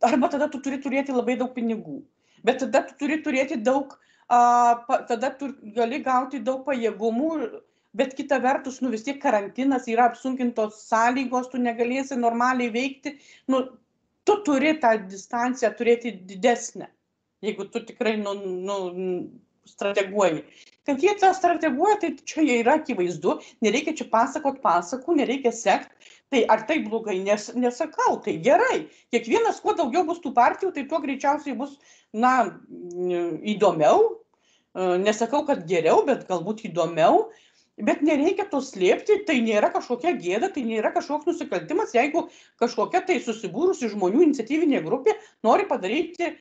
[0.06, 2.04] arba tada tu turi turėti labai daug pinigų.
[2.46, 3.96] Bet tada tu turi turėti daug,
[4.30, 4.40] a,
[4.86, 7.32] pa, tada tu gali gauti daug pajėgumų,
[8.00, 13.18] bet kita vertus, nu vis tiek karantinas yra apsunkintos sąlygos, tu negalėsi normaliai veikti.
[13.52, 13.66] Nu,
[14.26, 16.90] tu turi tą distanciją turėti didesnę
[17.42, 18.76] jeigu tu tikrai nu, nu,
[19.66, 20.44] strateguoji.
[20.86, 26.16] kad jie tą strateguoja, tai čia yra akivaizdu, nereikia čia pasakot pasakų, nereikia sekti.
[26.30, 28.88] Tai ar tai blogai, nes, nesakau, tai gerai.
[29.14, 31.76] Kiekvienas, kuo daugiau bus tų partijų, tai tuo greičiausiai bus,
[32.14, 32.34] na,
[33.54, 34.04] įdomiau.
[35.02, 37.28] Nesakau, kad geriau, bet galbūt įdomiau.
[37.80, 42.26] Bet nereikia to slėpti, tai nėra kažkokia gėda, tai nėra kažkoks nusikaltimas, jeigu
[42.60, 45.16] kažkokia tai susibūrusi žmonių iniciatyvinė grupė
[45.48, 46.34] nori padaryti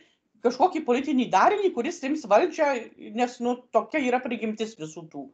[0.42, 2.72] kažkokį politinį darinį, kuris ims valdžią,
[3.18, 5.24] nes nu, tokia yra prigimtis visų tų.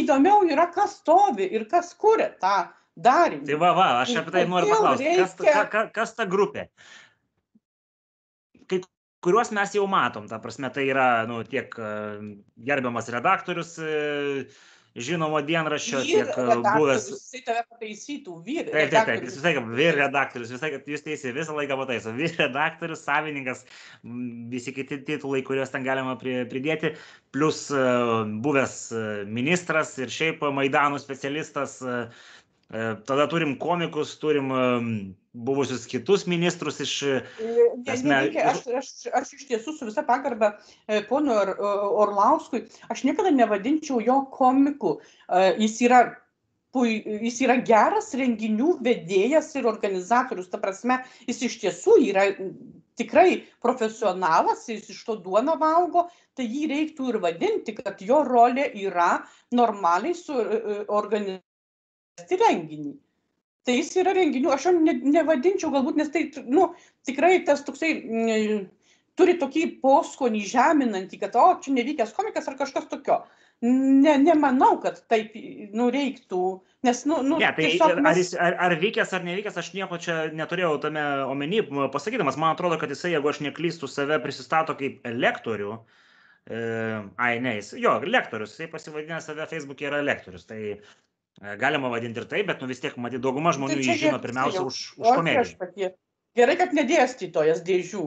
[0.00, 2.56] Įdomiau yra, kas stovi ir kas kuria tą
[2.98, 3.46] darinį.
[3.46, 5.06] Tai va, va, aš apie tai noriu paklausti.
[5.06, 5.26] Reikia...
[5.26, 6.66] Kas, ka, ka, kas ta grupė?
[8.70, 8.80] Kai
[9.24, 11.74] kuriuos mes jau matom, ta prasme, tai yra nu, tiek
[12.66, 13.76] gerbiamas redaktorius
[14.98, 16.32] žinomo dienraščio, tiek
[16.64, 17.06] buvęs.
[17.12, 18.70] Jisai tave pataisytų, vyr.
[18.70, 22.14] Taip, taip, taip, jis visą laiką, vyr redaktorius, visą laiką, jūs teisė, visą laiką pataiso.
[22.16, 23.62] Vyr redaktorius, savininkas,
[24.50, 26.94] visi kiti titulai, kuriuos ten galima pridėti,
[27.34, 27.68] plus
[28.42, 28.76] buvęs
[29.30, 31.78] ministras ir šiaip Maidanų specialistas.
[32.70, 34.52] Tada turim komikus, turim
[35.32, 36.92] buvusius kitus ministrus iš...
[37.90, 38.18] Esme...
[38.44, 40.52] Aš, aš, aš iš tiesų su visa pagarba
[41.08, 41.50] pono Or,
[42.04, 45.00] Orlauskui, aš niekada nevadinčiau jo komiku.
[45.58, 46.00] Jis yra,
[46.78, 50.50] jis yra geras renginių vedėjas ir organizatorius.
[50.54, 52.30] Ta prasme, jis iš tiesų yra
[53.00, 56.06] tikrai profesionalas, jis iš to duoną valgo,
[56.38, 59.12] tai jį reiktų ir vadinti, kad jo rolė yra
[59.50, 61.42] normaliai suorganizuoti
[62.28, 62.96] e, renginį
[63.66, 66.70] tai jis yra renginių, aš jo ne, nevadinčiau galbūt, nes tai, nu,
[67.08, 68.64] tikrai tas toksai m,
[69.18, 73.22] turi tokį poskonį žeminantį, kad, o, čia nevykęs komikas ar kažkas tokio.
[73.60, 75.34] Ne, nemanau, kad taip
[75.76, 76.44] nureiktų,
[76.88, 77.82] nes, nu, nu ne, tai mes...
[77.84, 81.60] ar, jis, ar, ar vykęs ar nevykęs, aš nieko čia neturėjau tame omeny,
[81.92, 85.76] pasakydamas, man atrodo, kad jisai, jeigu aš neklystu, save prisistato kaip lektorių,
[86.48, 86.62] e,
[87.20, 90.78] ai, ne, jis, jo, lektorius, jisai pasivadina save Facebook'e yra lektorius, tai
[91.40, 94.60] Galima vadinti ir taip, bet nu vis tiek, matyt, dauguma žmonių tai jį žino pirmiausia
[94.60, 95.94] už, už komediją.
[96.36, 98.02] Gerai, kad nedėstytojas dėžių.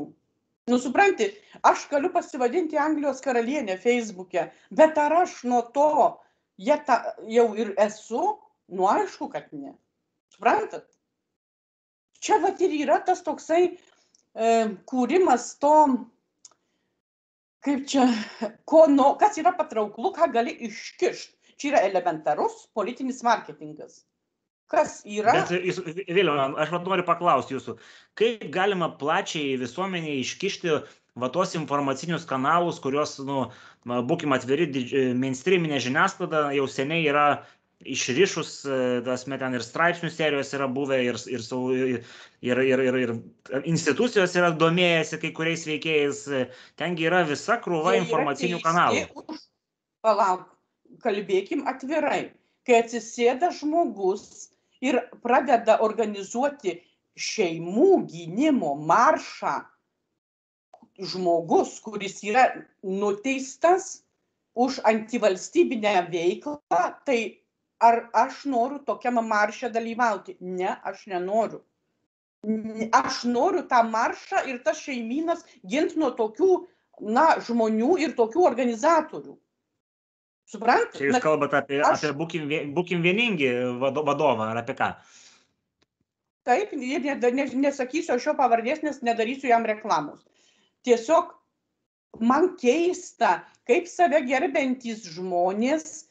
[0.69, 1.32] Nu, supranti,
[1.65, 5.89] aš galiu pasivadinti Anglijos karalienę Facebook'e, bet ar aš nuo to
[6.62, 8.22] ja ta, jau ir esu,
[8.69, 9.74] nu aišku, kad ne.
[10.32, 10.86] Suprantat?
[12.24, 13.76] Čia va ir yra tas toksai e,
[14.88, 15.76] kūrimas to,
[17.65, 18.06] kaip čia,
[18.69, 24.02] ko, nu, kas yra patrauklu, ką gali iškišti čia yra elementarus politinis marketingas.
[24.72, 25.36] Kas yra?
[25.36, 27.76] Bet jūs, vėliau, aš vat noriu paklausti jūsų,
[28.18, 30.78] kaip galima plačiai visuomeniai iškišti
[31.20, 33.44] va tos informacinius kanalus, kuriuos, nu,
[33.86, 34.70] būkim atviri,
[35.20, 37.28] mainstreaminė žiniasklaida jau seniai yra
[37.84, 38.54] išrišus,
[39.06, 41.44] tas met ten ir straipsnių serijos yra buvę, ir, ir,
[42.42, 46.24] ir, ir, ir, ir institucijos yra domėjęsi kai kuriais veikėjais,
[46.80, 49.04] tengi yra visa krūva informacinių kanalų.
[50.04, 50.48] Palauk,
[51.03, 52.32] kalbėkim atvirai,
[52.67, 54.49] kai atsisėda žmogus
[54.84, 56.77] ir pradeda organizuoti
[57.19, 59.62] šeimų gynimo maršą,
[61.13, 62.45] žmogus, kuris yra
[62.84, 64.03] nuteistas
[64.53, 66.60] už antivalstybinę veiklą,
[67.06, 67.19] tai
[67.79, 70.38] ar aš noriu tokiam maršė dalyvauti?
[70.39, 71.63] Ne, aš nenoriu.
[72.93, 76.51] Aš noriu tą maršą ir tas šeiminas ginti nuo tokių
[77.15, 79.38] na, žmonių ir tokių organizatorių.
[80.54, 81.00] Suprantate?
[81.00, 81.98] Čia jūs kalbate apie, aš...
[81.98, 83.50] apie būkim, būkim vieningi
[83.82, 84.94] vadovą ar apie ką?
[86.44, 90.22] Taip, nesakysiu aš jo pavardės, nes nedarysiu jam reklamos.
[90.84, 91.32] Tiesiog
[92.20, 93.38] man keista,
[93.70, 96.10] kaip save gerbentys žmonės,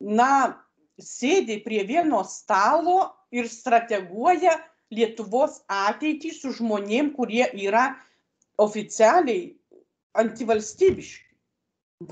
[0.00, 0.56] na,
[1.00, 4.56] sėdi prie vieno stalo ir strateguoja
[4.94, 7.96] Lietuvos ateitį su žmonėm, kurie yra
[8.62, 9.48] oficialiai
[10.20, 11.24] antivalstybiški.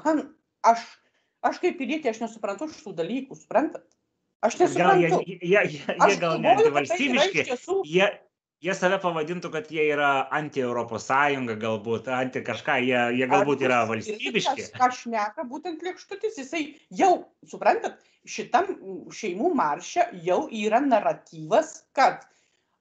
[0.00, 0.24] Man,
[0.66, 0.82] aš
[1.46, 3.86] aš kaip pilietė, aš nesuprantu šitų dalykų, suprantat?
[4.42, 5.08] Aš nesuprantu.
[5.14, 7.76] Gal jie, jie, jie, jie gal net tai valstybiški, tiesų...
[7.86, 8.08] jie,
[8.62, 13.82] jie save pavadintų, kad jie yra anti-Europos Sąjunga, galbūt, anti kažką, jie, jie galbūt yra
[13.90, 14.70] valstybiški.
[14.82, 16.64] Aš neka būtent lėkštutis, jisai
[17.02, 17.12] jau,
[17.50, 18.70] suprantat, šitam
[19.14, 22.22] šeimų marše jau yra naratyvas, kad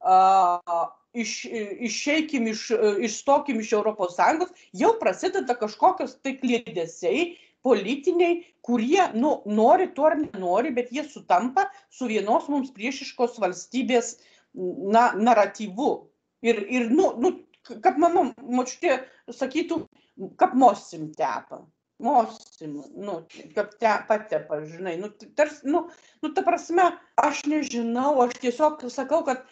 [0.06, 1.46] uh, iš,
[1.90, 2.68] išeikim iš,
[3.10, 7.32] išstokim iš Europos Sąjungos, jau prasideda kažkokios tai klėdėsiai,
[7.66, 14.16] politiniai, kurie, nu, nori to ar nenori, bet jie sutampa su vienos mums priešiškos valstybės,
[14.54, 15.92] na, naratyvu.
[16.42, 17.36] Ir, ir nu, nu,
[17.84, 19.84] kad mano močiutė sakytų,
[20.42, 21.62] kad mosim tepa.
[22.02, 23.20] Mosim, nu,
[23.54, 25.84] kaip te, patepa, žinai, nu, tars, nu,
[26.24, 26.88] nu, ta prasme,
[27.22, 29.46] aš nežinau, aš tiesiog sakau, kad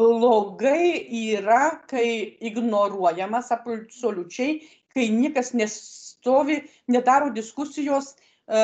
[0.00, 1.04] blogai
[1.36, 4.62] yra, kai ignoruojamas absoliučiai,
[4.96, 5.76] kai niekas nes,
[6.20, 6.60] stovi,
[6.92, 8.60] nedaro diskusijos e,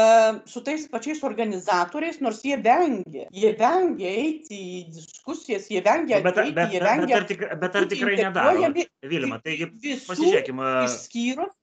[0.47, 3.29] su tais pačiais organizatoriais, nors jie vengia.
[3.31, 7.27] Jie vengia eiti į diskusijas, jie vengia Bet, ateiti, bet, jie bet, bet, vengia ar,
[7.31, 8.71] tik, bet ar tikrai nedaro?
[9.15, 9.71] Vilma, taigi
[10.07, 10.73] pasižiūrėkime.
[10.89, 11.55] išskyrus,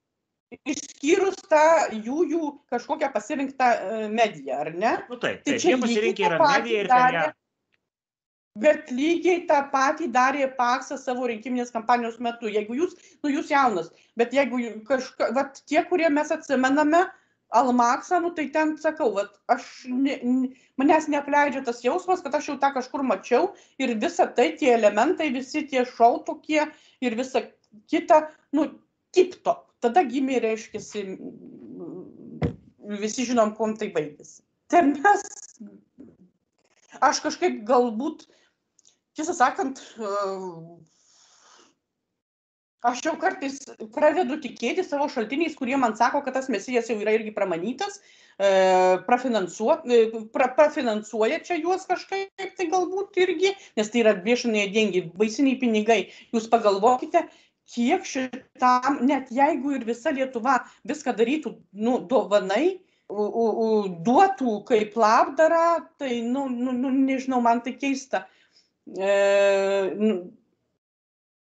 [0.75, 4.95] išskyrus tą jų, jų kažkokią pasirinktą e, mediją, ar ne?
[5.09, 7.27] Nu taip, Tai taip čia jie pasirinkė yra medija ir ten ją.
[8.57, 12.49] Bet lygiai tą patį darė Paksas savo rinkiminės kampanijos metu.
[12.49, 17.05] Jeigu jūs, nu jūs jaunas, bet jeigu kažka, vat, tie, kurie mes atsimename
[17.49, 20.17] Almaksą, nu tai ten sakau, vat, aš, ne,
[20.77, 25.31] manęs neapleidžia tas jausmas, kad aš jau tą kažkur mačiau ir visa tai, tie elementai,
[25.33, 26.67] visi tie šau tokie
[27.01, 27.41] ir visa
[27.89, 28.67] kita, nu,
[29.13, 29.65] tip top.
[29.81, 30.81] Tada gimė, reiškia,
[32.99, 34.43] visi žinom, kuom tai baigėsi.
[34.69, 35.23] Tai mes,
[37.01, 38.27] aš kažkaip galbūt,
[39.19, 39.81] tiesą sakant,
[42.89, 43.59] aš jau kartais
[43.95, 47.99] pradedu tikėti savo šaltiniais, kurie man sako, kad tas mesijas jau yra irgi pramanytas,
[49.07, 49.81] prafinansuo,
[50.33, 56.01] pra, prafinansuoja čia juos kažkaip, tai galbūt irgi, nes tai yra viešiniai dengi, baisiniai pinigai.
[56.31, 57.25] Jūs pagalvokite,
[57.69, 62.79] kiek šitam, net jeigu ir visa Lietuva viską darytų, nu, dovanai,
[63.09, 63.67] u, u,
[64.05, 68.23] duotų kaip labdarą, tai, nu, nu, nu, nežinau, man tai keista.
[68.23, 68.38] Nu,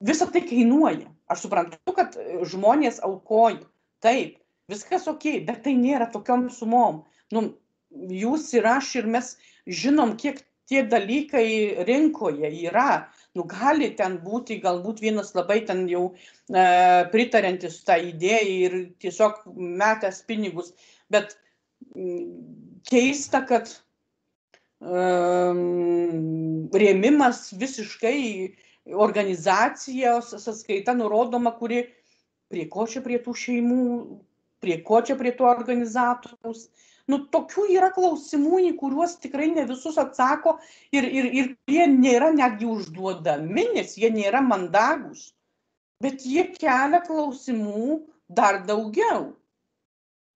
[0.09, 1.09] Visą tai kainuoja.
[1.29, 2.16] Aš suprantu, kad
[2.48, 3.62] žmonės aukoja.
[4.05, 4.38] Taip,
[4.70, 7.03] viskas ok, bet tai nėra tokiom sumom.
[7.35, 7.42] Nu,
[7.90, 9.35] jūs ir aš ir mes
[9.66, 13.09] žinom, kiek tie dalykai rinkoje yra.
[13.37, 16.64] Nu, gali ten būti galbūt vienas labai ten jau e,
[17.12, 20.72] pritarantis tą idėją ir tiesiog metęs pinigus.
[21.12, 21.37] Bet
[21.96, 22.22] m,
[22.88, 23.72] keista, kad
[26.78, 28.54] rėmimas visiškai
[28.94, 31.86] organizacijos sąskaita nurodoma, kuri
[32.48, 34.20] prie ko čia prie tų šeimų,
[34.62, 36.68] prie ko čia prie to organizatoriaus.
[37.08, 40.58] Nu, tokių yra klausimų, į kuriuos tikrai ne visus atsako
[40.92, 45.34] ir, ir, ir jie nėra netgi užduodami, nes jie nėra mandagus.
[46.04, 49.32] Bet jie kelia klausimų dar daugiau.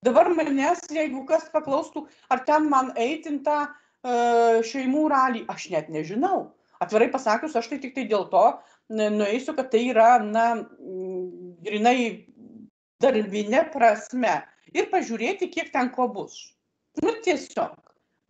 [0.03, 6.53] Dabar manęs, jeigu kas paklaustų, ar ten man eitintą uh, šeimų ralį, aš net nežinau.
[6.83, 8.47] Atvirai pasakius, aš tai tik tai dėl to
[8.91, 10.65] nueisiu, kad tai yra, na,
[11.63, 12.27] grinai
[13.03, 14.43] darbinė prasme.
[14.75, 16.55] Ir pažiūrėti, kiek ten ko bus.
[17.03, 17.77] Nu, tiesiog.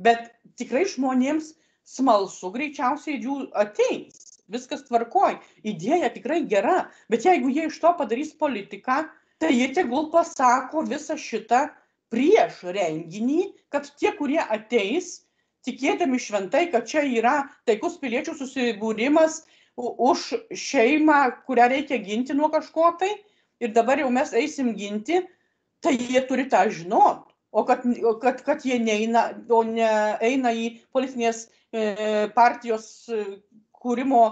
[0.03, 1.53] Bet tikrai žmonėms
[1.87, 4.41] smalsu greičiausiai jų ateis.
[4.53, 5.39] Viskas tvarkoj.
[5.65, 6.89] Idėja tikrai gera.
[7.13, 9.05] Bet jeigu jie iš to padarys politiką,
[9.43, 11.69] tai jie tegul pasako visą šitą
[12.13, 15.22] prieš renginį, kad tie, kurie ateis,
[15.67, 19.43] tikėdami šventai, kad čia yra taikus piliečių susibūrimas
[19.77, 20.25] už
[20.59, 23.13] šeimą, kurią reikia ginti nuo kažko tai,
[23.63, 25.23] ir dabar jau mes eisim ginti,
[25.83, 27.29] tai jie turi tą žinot.
[27.53, 27.85] O kad,
[28.23, 29.89] kad, kad jie neina, o ne
[30.25, 32.87] eina į politinės e, partijos
[33.77, 34.23] kūrimo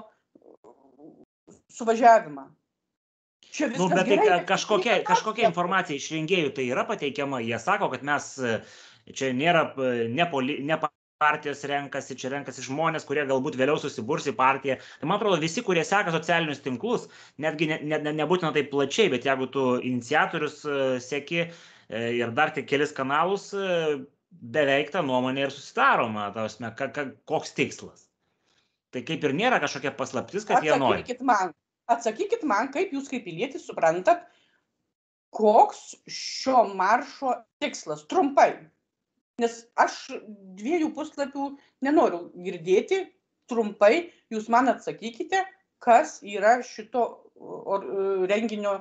[1.77, 2.47] suvažiavimą.
[3.51, 7.91] Čia nu, bet tai gerai, kažkokia, kažkokia informacija iš rengėjų tai yra pateikiama, jie sako,
[7.93, 8.31] kad mes
[9.11, 10.79] čia nėra ne, poli, ne
[11.21, 14.79] partijos renkasi, čia renkasi žmonės, kurie galbūt vėliau susiburs į partiją.
[15.01, 17.09] Tai man atrodo, visi, kurie seka socialinius tinklus,
[17.45, 20.63] netgi ne, ne, ne, nebūtina taip plačiai, bet jeigu tu iniciatorius
[21.05, 21.43] seki
[21.91, 23.51] ir dar tik kelis kanalus,
[24.31, 28.07] beveik tą nuomonę ir susidaroma, tausme, ka, ka, koks tikslas.
[28.95, 31.21] Tai kaip ir nėra kažkokia paslaptis, kad atsakykit jie nori.
[31.27, 31.53] Man,
[31.93, 34.25] atsakykit man, kaip jūs kaip pilietis suprantat,
[35.37, 38.55] koks šio maršo tikslas, trumpai.
[39.41, 39.97] Nes aš
[40.59, 41.47] dviejų puslapių
[41.87, 43.05] nenoriu girdėti,
[43.51, 45.43] trumpai jūs man atsakykite,
[45.83, 47.07] kas yra šito
[48.31, 48.77] renginio,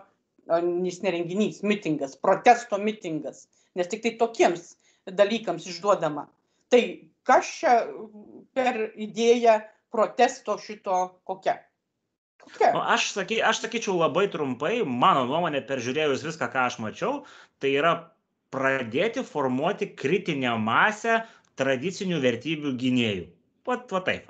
[0.85, 3.47] jis ne renginys, mitingas, protesto mitingas,
[3.79, 4.73] nes tik tai tokiems
[5.07, 6.27] dalykams išduodama.
[6.69, 6.81] Tai
[7.25, 7.73] kas čia
[8.57, 9.59] per idėją
[9.93, 11.57] protesto šito kokia?
[12.43, 12.71] kokia?
[12.75, 17.23] Nu, aš, saky, aš sakyčiau labai trumpai, mano nuomonė, peržiūrėjus viską, ką aš mačiau,
[17.61, 17.93] tai yra
[18.53, 21.21] pradėti formuoti kritinę masę
[21.59, 23.25] tradicinių vertybių gynėjų.
[23.69, 24.29] Vat, va taip.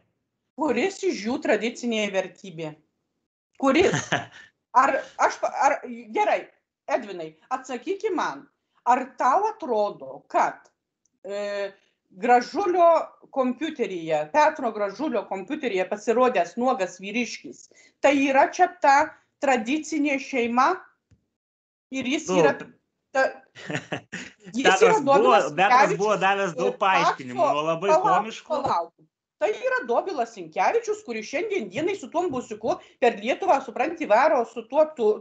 [0.60, 2.74] Kuris iš jų tradicinė vertybė?
[3.62, 3.96] Kuris?
[4.80, 5.80] Ar aš, ar,
[6.14, 6.44] gerai,
[6.90, 8.44] Edvinai, atsakyki man,
[8.90, 10.70] ar tau atrodo, kad
[11.26, 11.72] e,
[12.22, 12.90] gražulio
[13.34, 17.68] kompiuteryje, Petro gražulio kompiuteryje pasirodęs nuogas vyriškis,
[18.02, 18.96] tai yra čia ta
[19.42, 20.72] tradicinė šeima
[21.94, 23.26] ir jis Nu, yra ta,
[23.68, 28.50] Petras buvo, Petras buvo Sinkevičius davęs daug paaiškinimų, nuo labai palauk, komiškų.
[28.56, 28.94] palauk.
[29.40, 34.66] Tai yra Dobilas Sinkevičius, kuris šiandien dienai su tuom busiuku per Lietuvą, supranti, varo su
[34.68, 35.12] tuo tu,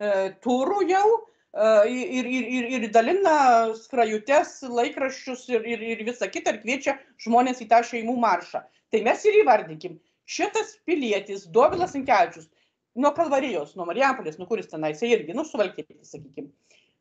[0.00, 1.04] e, turu jau,
[1.52, 7.62] ir, ir, ir, ir dalina skrajutes, laikraščius ir, ir, ir visą kitą ir kviečia žmonės
[7.64, 8.62] į tą šeimų maršą.
[8.90, 9.98] Tai mes ir įvardykim.
[10.30, 12.46] Šitas pilietis, Dovilas Inkevičius,
[12.94, 16.52] nuo Kalvarijos, nuo Marijampolės, nu kuris tenai, jisai irgi, nu suvalkyti, sakykime.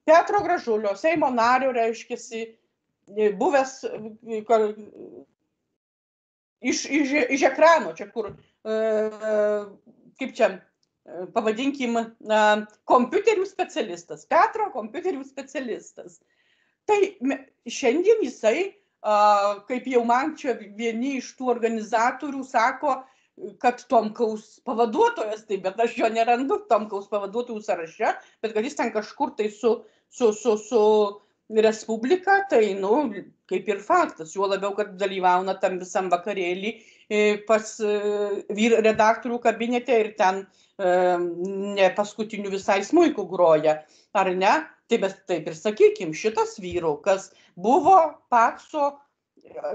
[0.07, 2.17] Petro Gražulio, Seimo nario, reiškia,
[3.37, 3.75] buvęs
[6.61, 8.31] iš, iš, iš ekrano, čia kur,
[8.63, 10.49] kaip čia,
[11.33, 11.97] pavadinkim,
[12.89, 16.19] kompiuterių specialistas, Petro kompiuterių specialistas.
[16.89, 16.99] Tai
[17.69, 18.73] šiandien jisai,
[19.69, 22.99] kaip jau man čia vieni iš tų organizatorių sako,
[23.63, 28.13] kad Tomkaus pavaduotojas, tai bet aš jo nerandu Tomkaus pavaduotojų sąraše,
[28.43, 29.79] bet kad jis ten kažkur tai su,
[30.09, 30.83] su, su, su
[31.49, 33.09] Respublika, tai, nu,
[33.49, 36.75] kaip ir faktas, juo labiau, kad dalyvauna tam visam vakarėlį
[37.47, 37.71] pas
[38.53, 40.43] vyr redaktorių kabinete ir ten
[40.77, 43.79] ne paskutinių visai smūkų groja,
[44.13, 44.59] ar ne?
[44.89, 47.97] Tai mes taip ir sakykim, šitas vyrukas buvo
[48.29, 48.91] pakso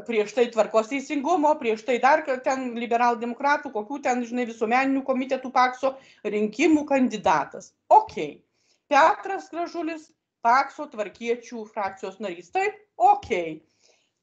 [0.07, 5.95] prieš tai tvarkos teisingumo, prieš tai dar ten liberaldemokratų, kokių ten, žinai, visuomeninių komitetų pakso
[6.25, 7.73] rinkimų kandidatas.
[7.89, 8.43] Ok.
[8.91, 10.11] Petras Gražulis,
[10.45, 12.51] pakso tvarkiečių frakcijos narys.
[12.55, 13.31] Taip, ok.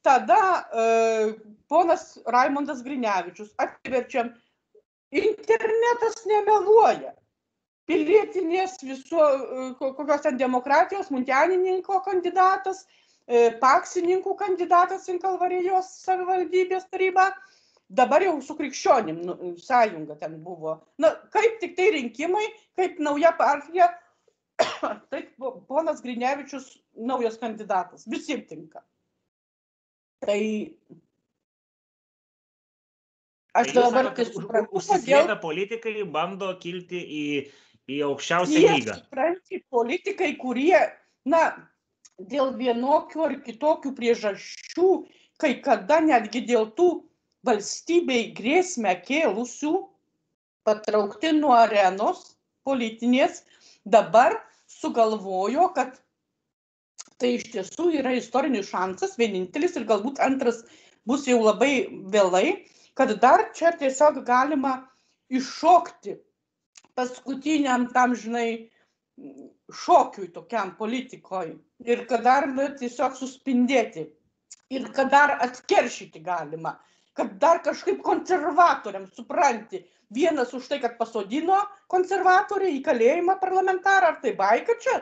[0.05, 0.85] Tada e,
[1.69, 4.31] ponas Raimondas Grinevičius, atverčiam
[5.11, 7.13] internetas nemeluoja.
[7.89, 9.21] Pilietinės viso,
[9.79, 12.85] kokios ten demokratijos, muntianininko kandidatas,
[13.61, 17.29] paksininkų kandidatas į Kalvarijos savivaldybės tarybą,
[17.91, 20.79] dabar jau su krikščionim nu, sąjunga ten buvo.
[21.01, 22.45] Na, kaip tik tai rinkimai,
[22.79, 23.91] kaip nauja partija,
[25.11, 25.31] taip
[25.67, 28.83] ponas Grinevičius naujas kandidatas, visiems tinka.
[30.21, 30.41] Tai
[33.51, 37.23] Aš tai dabar tai suprantu, kodėl politikai bando kilti į,
[37.91, 38.95] į aukščiausią lygą.
[39.01, 40.77] Supranti, politikai, kurie,
[41.27, 41.41] na,
[42.29, 44.89] dėl vienokių ar kitokių priežasčių,
[45.41, 46.89] kai kada netgi dėl tų
[47.47, 49.73] valstybei grėsmę kėlusių,
[50.67, 52.35] patraukti nuo arenos
[52.67, 53.41] politinės,
[53.85, 54.37] dabar
[54.69, 55.97] sugalvojo, kad
[57.21, 60.63] tai iš tiesų yra istorinis šansas, vienintelis ir galbūt antras
[61.09, 62.61] bus jau labai vėlai,
[62.97, 64.75] kad dar čia tiesiog galima
[65.33, 66.17] iššokti
[66.97, 68.70] paskutiniam tam, žinai,
[69.83, 71.53] šokiui tokiam politikoj
[71.85, 74.05] ir kad dar nu, tiesiog suspindėti
[74.71, 76.75] ir kad dar atkeršyti galima,
[77.17, 81.59] kad dar kažkaip konservatoriams supranti, vienas už tai, kad pasodino
[81.91, 85.01] konservatoriai į kalėjimą parlamentarą, ar tai baika čia,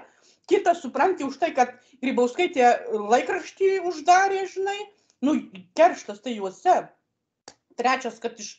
[0.50, 4.78] kitas supranti už tai, kad Grybauskaitė laikraštį uždarė, žinai,
[5.26, 5.36] nu,
[5.78, 6.78] kerštas tai juose
[7.80, 8.58] trečias, kad iš,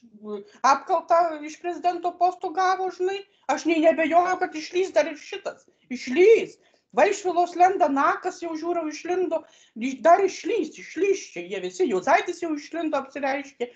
[0.67, 3.21] apkaltą iš prezidento postų gavo, žinai,
[3.53, 5.69] aš nei nebejoju, kad išlys dar ir šitas.
[5.93, 6.57] Išlys.
[6.97, 9.45] Vaišvilos lenda nakas, jau žiūrau, išlindo,
[10.03, 13.69] dar išlys, išlys čia, jie visi, Jūzaitis jau išlindo, apsireiškė.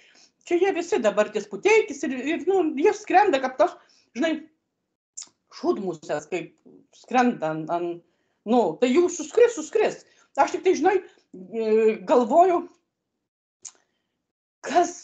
[0.48, 3.76] Čia jie visi dabar ties puteikis ir, ir nu, jie skrenda, kaip tos,
[4.18, 4.32] žinai,
[5.54, 6.50] šudmusės, kaip
[6.98, 7.86] skrenda ant, an,
[8.50, 10.02] nu, tai jų suskris, suskris.
[10.34, 10.96] Aš tik tai, žinai,
[12.10, 12.64] galvoju,
[14.66, 15.03] kas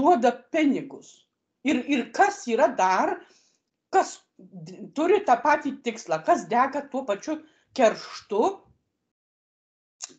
[0.00, 1.12] duoda pinigus.
[1.68, 3.18] Ir, ir kas yra dar,
[3.92, 4.16] kas
[4.96, 7.36] turi tą patį tikslą, kas dega tuo pačiu
[7.76, 8.44] kerštu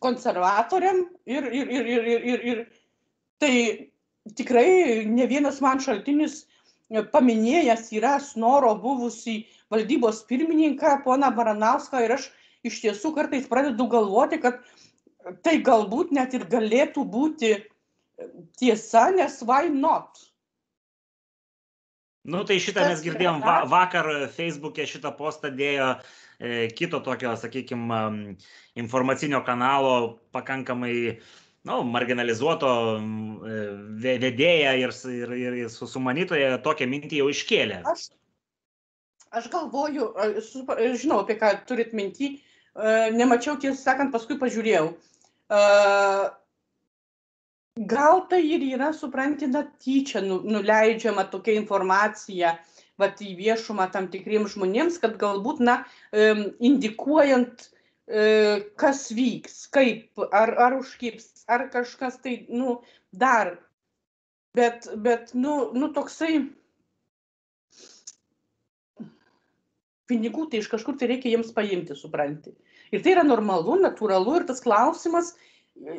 [0.02, 2.62] konservatoriam ir, ir, ir, ir, ir, ir, ir
[3.42, 3.54] tai
[4.38, 6.44] tikrai ne vienas man šaltinis
[7.12, 12.28] paminėjęs yra Snoro buvusį valdybos pirmininką, poną Baranauską ir aš
[12.68, 14.60] iš tiesų kartais pradedu galvoti, kad
[15.42, 17.54] tai galbūt net ir galėtų būti
[18.58, 20.20] tiesa, nes why not?
[22.22, 25.88] Nu, tai šitą mes girdėjom va, vakar Facebook'e šitą postą dėjo
[26.38, 28.36] e, kito tokio, sakykime,
[28.78, 31.18] informacinio kanalo pakankamai,
[31.66, 33.56] nu, marginalizuoto e,
[34.04, 35.34] vedėja ir, ir,
[35.64, 37.80] ir su sumanytoje tokią mintį jau iškėlė.
[37.90, 38.06] Aš,
[39.34, 40.12] aš galvoju,
[41.02, 44.92] žinau, apie ką turit mintį, e, nemačiau, tiesą sakant, paskui pažiūrėjau.
[45.52, 46.30] Uh,
[47.76, 52.58] gal tai ir yra supranti na tyčia nu nuleidžiama tokia informacija
[53.00, 55.78] vat į viešumą tam tikriems žmonėms kad galbūt na
[56.12, 57.68] indikuojant
[58.06, 63.58] e, kas vyks kaip ar ar užkibs ar kažkas tai nu dar.
[64.52, 66.52] Bet bet nu nu toksai
[70.12, 72.52] pinigų tai iš kažkur tai reikia jiems paimti supranti.
[72.92, 75.32] Ir tai yra normalu natūralu ir tas klausimas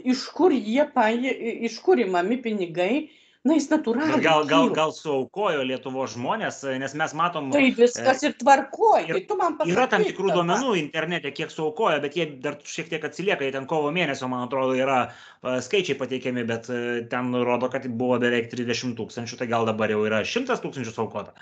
[0.04, 1.34] iš kur jie paė,
[1.68, 3.10] iš kur įmami pinigai,
[3.44, 4.16] na, jis natūraliai.
[4.16, 4.76] Bet gal, gal, kyla.
[4.78, 9.10] gal suaukojo Lietuvo žmonės, nes mes matom, Tai viskas ir tvarkoja.
[9.12, 9.74] ir tu man pasakyk.
[9.76, 10.38] yra tam tikrų tada.
[10.40, 14.48] duomenų internete, kiek suaukojo, bet jie dar šiek tiek atsilieka, jie ten kovo mėnesio, man
[14.48, 15.02] atrodo, yra
[15.44, 16.80] a, skaičiai pateikiami, bet a,
[17.12, 21.36] ten rodo, kad buvo beveik 30 tūkstančių, tai gal dabar jau yra 100 tūkstančių suaukota.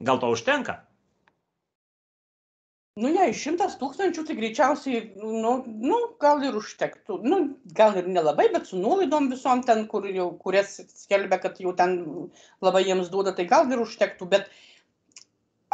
[0.00, 0.80] Gal to užtenka?
[3.02, 7.16] Nu, jei šimtas tūkstančių, tai greičiausiai, nu, nu, gal ir užtektų.
[7.26, 7.38] Nu,
[7.74, 11.96] gal ir nelabai, bet su nuolaidom visom ten, kur jau, kurias skelbia, kad jau ten
[12.62, 14.28] labai jiems duoda, tai gal ir užtektų.
[14.36, 14.46] Bet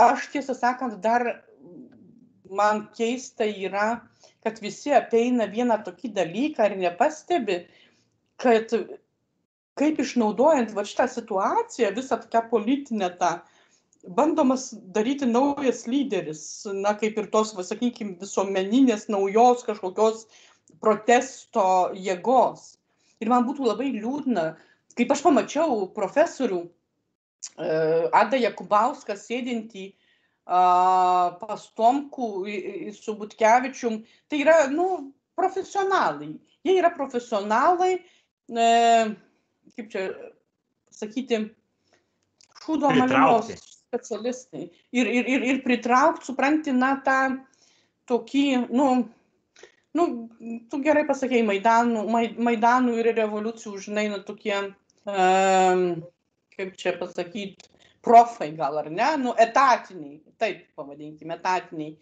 [0.01, 1.27] aš tiesą sakant, dar
[2.63, 3.91] man keista yra,
[4.41, 7.61] kad visi apeina vieną tokį dalyką ir nepastebi,
[8.41, 8.73] kad
[9.77, 13.35] kaip išnaudojant va šitą situaciją, visą tokią politinę tą,
[14.09, 20.27] bandomas daryti naujas lyderis, na kaip ir tos, va, sakykime, visuomeninės naujos kažkokios
[20.81, 22.77] protesto jėgos.
[23.21, 24.55] Ir man būtų labai liūdna,
[24.97, 27.69] kaip aš pamačiau profesorių e,
[28.17, 29.91] Ada Jakubauską sėdintį
[30.47, 36.39] a, pas Tomkų i- i- su Butkevičium, tai yra, nu, profesionalai.
[36.65, 37.99] Jie yra profesionalai,
[38.51, 38.67] e,
[39.77, 40.09] kaip čia
[40.91, 41.51] sakyti,
[42.65, 43.57] šūdo Pritraukti.
[43.91, 44.69] Specialistai.
[44.95, 47.19] Ir, ir, ir, ir pritraukti, supranti, na, tą
[48.11, 48.87] tokį, nu,
[49.99, 50.07] nu,
[50.71, 54.55] tu gerai pasakėjai, Maidanų, Mai- Maidanų ir revoliucijų, žinai, na, tokie,
[55.11, 55.85] um,
[56.55, 57.71] kaip čia pasakyti,
[58.07, 61.97] profai gal ar ne, nu, etatiniai, taip pavadinkime, etatiniai.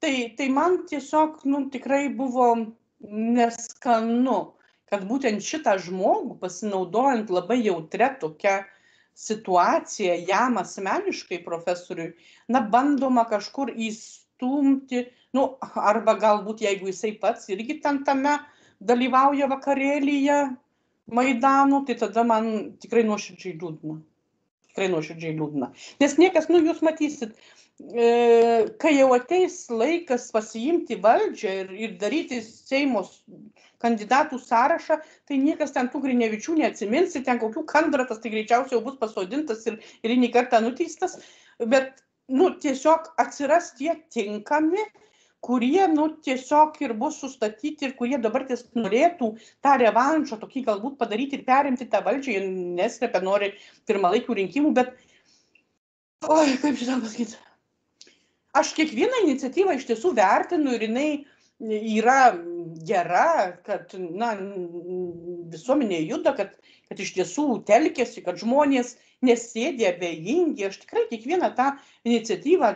[0.00, 2.54] Tai, tai man tiesiog, nu, tikrai buvo
[3.04, 4.40] neskanu,
[4.90, 8.62] kad būtent šitą žmogų, pasinaudojant labai jautrę tokią
[9.16, 12.14] situaciją jam asmeniškai profesoriui,
[12.48, 15.04] na, bandoma kažkur įstumti,
[15.36, 15.46] nu,
[15.76, 18.38] arba galbūt jeigu jisai pats irgi ten tame
[18.80, 20.40] dalyvauja vakarėlyje
[21.10, 23.96] Maidano, tai tada man tikrai nuoširdžiai liūdna.
[24.70, 25.72] Tikrai nuoširdžiai liūdna.
[26.02, 27.34] Nes niekas, nu, jūs matysit,
[27.82, 33.02] e, kai jau ateis laikas pasiimti valdžią ir, ir daryti Seimo
[33.80, 38.98] kandidatų sąrašą, tai niekas ten tų Grinevičių neatsimins, ten kokių kandratas, tai greičiausiai jau bus
[39.00, 41.18] pasodintas ir, ir į kartą nuteistas,
[41.58, 44.84] bet, nu, tiesiog atsiras tie tinkami,
[45.40, 49.32] kurie, nu, tiesiog ir bus sustatyti ir kurie dabar ties norėtų
[49.64, 52.42] tą revanšą tokį galbūt padaryti ir perimti tą valdžią, jie
[52.80, 53.54] neslepia, nori
[53.88, 54.92] pirmalaikių rinkimų, bet,
[56.28, 57.40] oi, kaip šitą pasakyti.
[58.60, 61.10] Aš kiekvieną iniciatyvą iš tiesų vertinu ir jinai
[61.60, 62.32] yra
[62.86, 64.32] gera, kad na,
[65.52, 66.54] visuomenė juda, kad,
[66.88, 68.96] kad iš tiesų telkėsi, kad žmonės
[69.26, 70.68] nesėdė abejingi.
[70.70, 71.70] Aš tikrai kiekvieną tą
[72.08, 72.70] iniciatyvą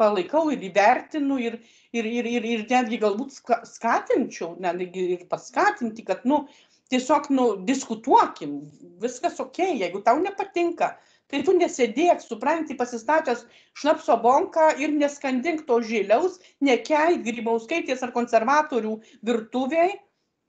[0.00, 1.60] palaikau ir įvertinu ir,
[1.94, 6.46] ir, ir, ir, ir netgi galbūt ska- skatinčiau, netgi ir paskatinti, kad nu,
[6.90, 8.58] tiesiog nu, diskutuokim,
[9.02, 10.96] viskas ok, jeigu tau nepatinka.
[11.28, 13.44] Tai tu nesėdėk, supranti, pasistatęs
[13.76, 18.94] šnapso bonką ir neskandink to žėliaus, nekelk grybauskaitės ar konservatorių
[19.28, 19.90] virtuviai,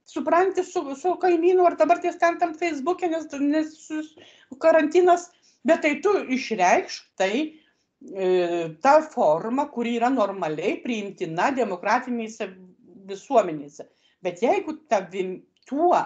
[0.08, 4.14] supranti, su, su kaimynu ar dabar ties ten tam Facebook'e, nes, nes
[4.64, 5.28] karantinas,
[5.68, 8.30] bet tai tu išreikšk tai e,
[8.80, 12.50] tą formą, kuri yra normaliai priimtina demokratinėse
[13.10, 13.90] visuomenėse.
[14.24, 16.00] Bet jeigu tavim tuo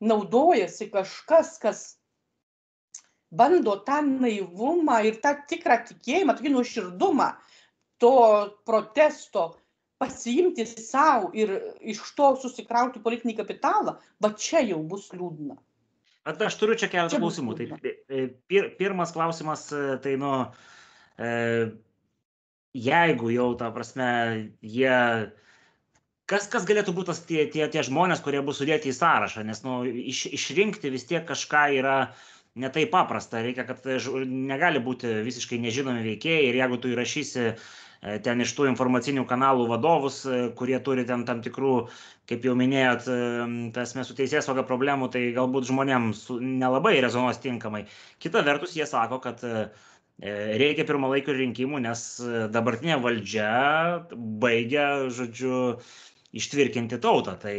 [0.00, 1.84] naudojasi kažkas, kas
[3.38, 7.30] bando tą naivumą ir tą tikrą tikėjimą, tokį nuoširdumą
[8.02, 8.16] to
[8.68, 9.54] protesto
[9.98, 15.56] pasiimti savo ir iš to susikrauti politinį kapitalą, va čia jau bus liūdna.
[16.26, 17.54] Bet aš turiu čia keletą Čia klausimų.
[17.56, 20.32] Tai e, pir, pirmas klausimas, e, tai nu,
[21.22, 21.30] e,
[22.76, 24.08] jeigu jau, ta prasme,
[24.58, 24.96] jie,
[26.26, 29.84] kas, kas galėtų būti tie, tie, tie žmonės, kurie bus sudėti į sąrašą, nes nu,
[29.86, 31.98] iš, išrinkti vis tiek kažką yra
[32.56, 37.42] ne taip paprasta, reikia, kad ž- negali būti visiškai nežinomi veikėjai ir jeigu tu įrašysi
[37.46, 37.56] e,
[38.24, 41.74] ten iš tų informacinių kanalų vadovus, e, kurie turi ten tam tikrų,
[42.30, 43.18] kaip jau minėjot, e,
[43.76, 47.84] tas mes su teisės sauga problemų, tai galbūt žmonėms nelabai rezonuos tinkamai.
[48.22, 49.68] Kita vertus, jie sako, kad e,
[50.20, 53.52] e, reikia pirmalaikių rinkimų, nes e, dabartinė valdžia
[54.16, 55.64] baigia, žodžiu,
[56.36, 57.36] ištvirkinti tautą.
[57.40, 57.56] Tai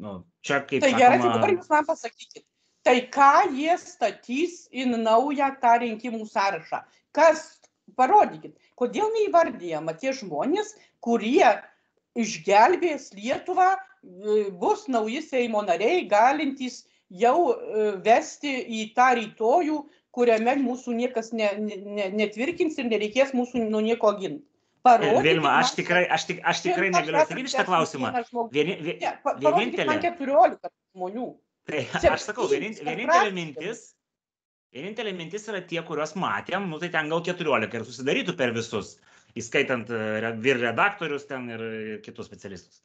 [0.00, 2.44] nu, čia kaip Tai gerai, tai sakoma, dabar jūs man pasakykit.
[2.86, 6.80] Tai ką jie statys į naują tą rinkimų sąrašą?
[7.16, 7.60] Kas,
[7.98, 10.72] parodykit, kodėl neįvardyjama tie žmonės,
[11.04, 11.50] kurie
[12.16, 19.82] išgelbės Lietuvą, e, bus nauji Seimo nariai, galintys jau e, vesti į tą rytojų,
[20.14, 24.46] kuriame mūsų niekas ne, ne, ne, netvirkins ir nereikės mūsų nuo nieko ginti.
[24.80, 28.14] Parodykit Vilma, aš tikrai, aš, tik, aš tikrai negaliu atsakyti šitą klausimą.
[28.54, 29.84] Vienintelė.
[29.84, 31.26] man 14 žmonių.
[31.70, 33.82] Tai aš sakau, vienintelė mintis,
[34.74, 38.96] vienintelė mintis yra tie, kuriuos matėm, nu tai ten gal 14 ir susidarytų per visus,
[39.38, 41.64] įskaitant e, vyr redaktorius ten ir
[42.04, 42.82] kitus specialistus.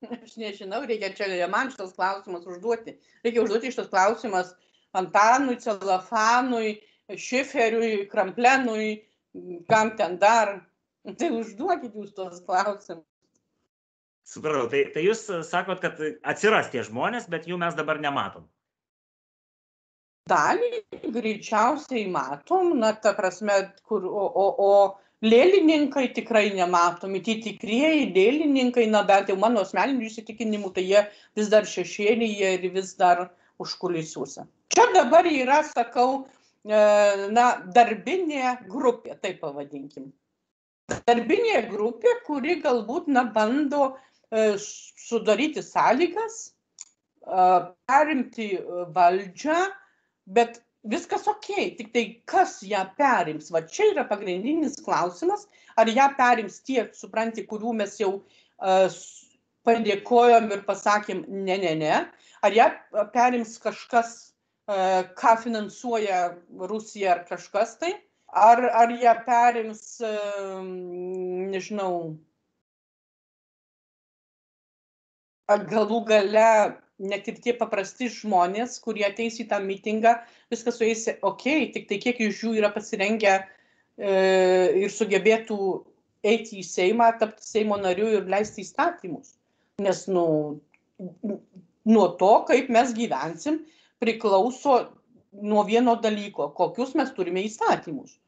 [0.24, 2.96] Aš nežinau, reikia čia man šitas klausimas užduoti.
[3.24, 4.54] Reikia užduoti šitas klausimas
[4.96, 6.80] Antanui, Celofanui,
[7.10, 8.90] Šiferiui, Kramplenui,
[9.70, 10.58] kam ten dar.
[11.04, 13.06] Tai užduokit jūs tos klausimus.
[14.28, 18.46] Supratau, tai, tai jūs sakot, kad atsiras tie žmonės, bet jų mes dabar nematom.
[20.30, 23.56] Dalį greičiausiai matom, na, ta prasme,
[23.88, 24.72] kur, o, o, o
[25.26, 31.02] lėlininkai tikrai nematomi, tie tikrieji lėlininkai, na bent jau mano asmeninių įsitikinimų, tai jie
[31.38, 33.26] vis dar šešėlyje ir vis dar
[33.60, 34.46] užkulisiuose.
[34.70, 36.26] Čia dabar yra, sakau,
[36.62, 36.80] e,
[37.34, 40.12] na, darbinė grupė, taip pavadinkim.
[41.06, 46.54] Darbinė grupė, kuri galbūt, na, bando e, sudaryti sąlygas,
[47.26, 48.58] e, perimti
[48.94, 49.58] valdžią,
[50.26, 56.08] bet viskas ok, tik tai kas ją perims, va čia yra pagrindinis klausimas, ar ją
[56.16, 58.20] perims tie, supranti, kurių mes jau
[59.66, 61.96] padėkojom ir pasakėm ne, ne, ne,
[62.44, 62.68] ar ją
[63.12, 64.32] perims kažkas,
[65.18, 66.20] ką finansuoja
[66.70, 67.92] Rusija ar kažkas tai,
[68.32, 72.14] ar, ar ją perims, uh,
[75.50, 76.46] nežinau, galų gale
[77.00, 80.18] net ir tie paprasti žmonės, kurie ateis į tą mitingą,
[80.52, 84.12] viskas su jais ok, tik tai kiek iš jų yra pasirengę e,
[84.82, 85.58] ir sugebėtų
[86.26, 89.34] eiti į Seimą, tapti Seimo nariu ir leisti įstatymus.
[89.80, 90.24] Nes nu,
[91.88, 93.62] nuo to, kaip mes gyvensim,
[94.00, 94.82] priklauso
[95.40, 98.18] nuo vieno dalyko, kokius mes turime įstatymus.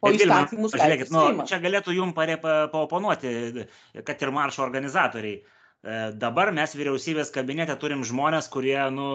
[0.00, 3.64] O Bet, įstatymus žiūrėkit, nu, čia galėtų jums paoponuoti,
[4.04, 5.40] kad ir maršo organizatoriai
[5.82, 9.06] dabar mes vyriausybės kabinete turim žmonės, kurie, nu,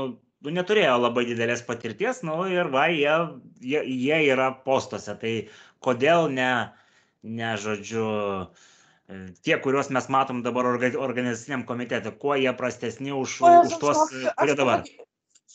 [0.41, 3.13] nu neturėjo labai didelės patirties, nu ir va, jie,
[3.61, 5.13] jie, jie yra postuose.
[5.21, 5.33] Tai
[5.85, 6.49] kodėl ne,
[7.21, 8.07] ne žodžiu,
[9.05, 14.01] e, tie, kuriuos mes matom dabar organizaciniam komitete, kuo jie prastesni už, o, už tuos,
[14.09, 14.85] kurie dabar.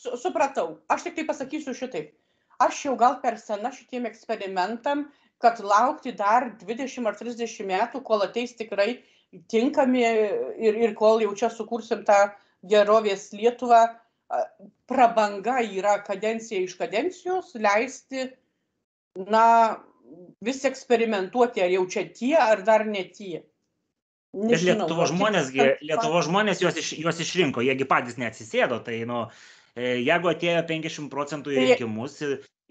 [0.01, 2.15] Supratau, aš tik tai pasakysiu šitaip.
[2.61, 5.09] Aš jau gal per sena šitiem eksperimentam,
[5.41, 9.01] kad laukti dar 20 ar 30 metų, kol ateis tikrai
[9.51, 12.19] tinkami ir, ir kol jau čia sukursim tą
[12.67, 13.85] gerovės Lietuvą,
[14.87, 18.29] prabanga yra kadencija iš kadencijos leisti,
[19.27, 19.45] na,
[20.43, 23.41] vis eksperimentuoti, ar jau čia tie, ar dar ne tie.
[24.31, 25.51] Nežinau, Lietuvo žmonės,
[25.83, 29.25] Lietuvo žmonės juos, iš, juos išrinko, jiegi patys neatsisėdo, tai, nu,
[29.75, 32.21] e, jeigu atėjo 50 procentų į tai rinkimus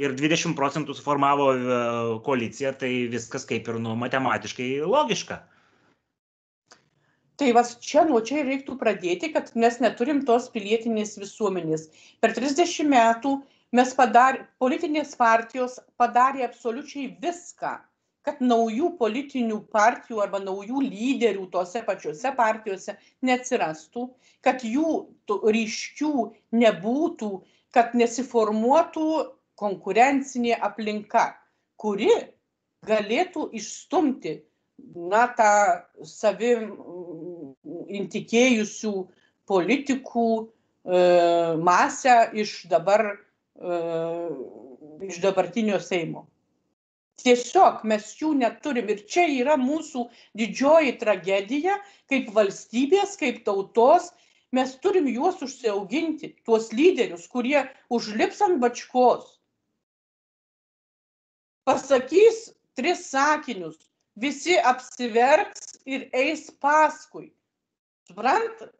[0.00, 1.80] ir 20 procentų suformavo e,
[2.24, 5.42] koaliciją, tai viskas kaip ir, nu, matematiškai logiška
[7.41, 11.86] tai va čia nuo čia ir reiktų pradėti kad mes neturim tos pilietinės visuomenės.
[12.20, 13.38] Per trisdešim metų
[13.76, 17.78] mes padarė politinės partijos padarė absoliučiai viską
[18.26, 24.05] kad naujų politinių partijų arba naujų lyderių tose pačiose partijose neatsirastų
[24.45, 24.91] kad jų
[25.57, 26.12] ryškių
[26.64, 27.30] nebūtų
[27.76, 29.09] kad nesiformuotų
[29.61, 31.24] konkurencinė aplinka
[31.80, 32.12] kuri
[32.86, 34.36] galėtų išstumti
[35.12, 35.53] na tą
[36.05, 36.70] savim
[37.99, 38.93] intikėjusių
[39.51, 41.01] politikų e,
[41.59, 43.80] masę iš dabar e,
[45.11, 46.26] iš dabartinio Seimo.
[47.20, 50.07] Tiesiog mes jų neturim ir čia yra mūsų
[50.41, 51.76] didžioji tragedija
[52.09, 54.09] kaip valstybės, kaip tautos.
[54.57, 57.61] Mes turim juos užsiauginti, tuos lyderius, kurie
[57.93, 59.28] užlips ant bačkos,
[61.68, 63.76] pasakys tris sakinius,
[64.18, 67.30] visi apsiverks ir eis paskui.
[68.11, 68.76] Suprantat?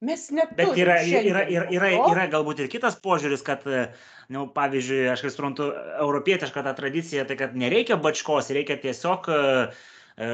[0.00, 0.56] Mes neturime.
[0.56, 3.66] Bet yra, yra, yra, yra, yra galbūt ir kitas požiūris, kad,
[4.32, 5.66] nu, pavyzdžiui, aš kaip suprantu,
[6.00, 9.42] europietiška ta tradicija, tai kad nereikia bačkos, reikia tiesiog e,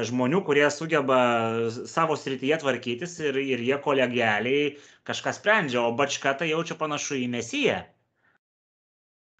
[0.07, 1.19] žmonių, kurie sugeba
[1.83, 4.71] savo srityje tvarkytis ir, ir jie kolegialiai
[5.09, 7.83] kažką sprendžia, o bačka tai jaučia panašu į mesiją.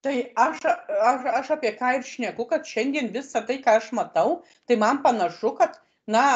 [0.03, 4.41] Tai aš, aš, aš apie ką ir šneku, kad šiandien visą tai, ką aš matau,
[4.67, 6.27] tai man panašu, kad na,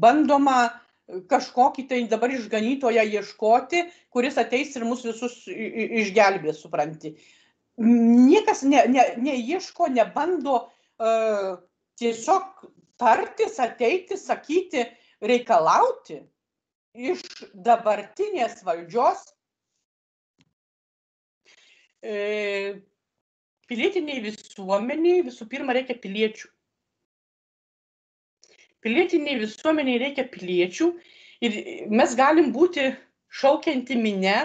[0.00, 0.58] bandoma
[1.28, 3.84] kažkokį tai dabar išganytoją ieškoti,
[4.14, 7.14] kuris ateis ir mus visus išgelbės, supranti.
[7.76, 11.50] Niekas ne, ne, neieško, nebando uh,
[12.00, 12.64] tiesiog
[13.00, 14.86] tartis, ateiti, sakyti,
[15.24, 16.22] reikalauti
[16.94, 17.22] iš
[17.66, 19.24] dabartinės valdžios
[22.04, 22.78] e,
[23.66, 26.53] pilietiniai visuomeniai visų pirma reikia piliečių
[28.84, 30.90] pilietiniai visuomeniai reikia piliečių
[31.44, 31.58] ir
[31.90, 32.92] mes galim būti
[33.34, 34.44] šaukianti minė,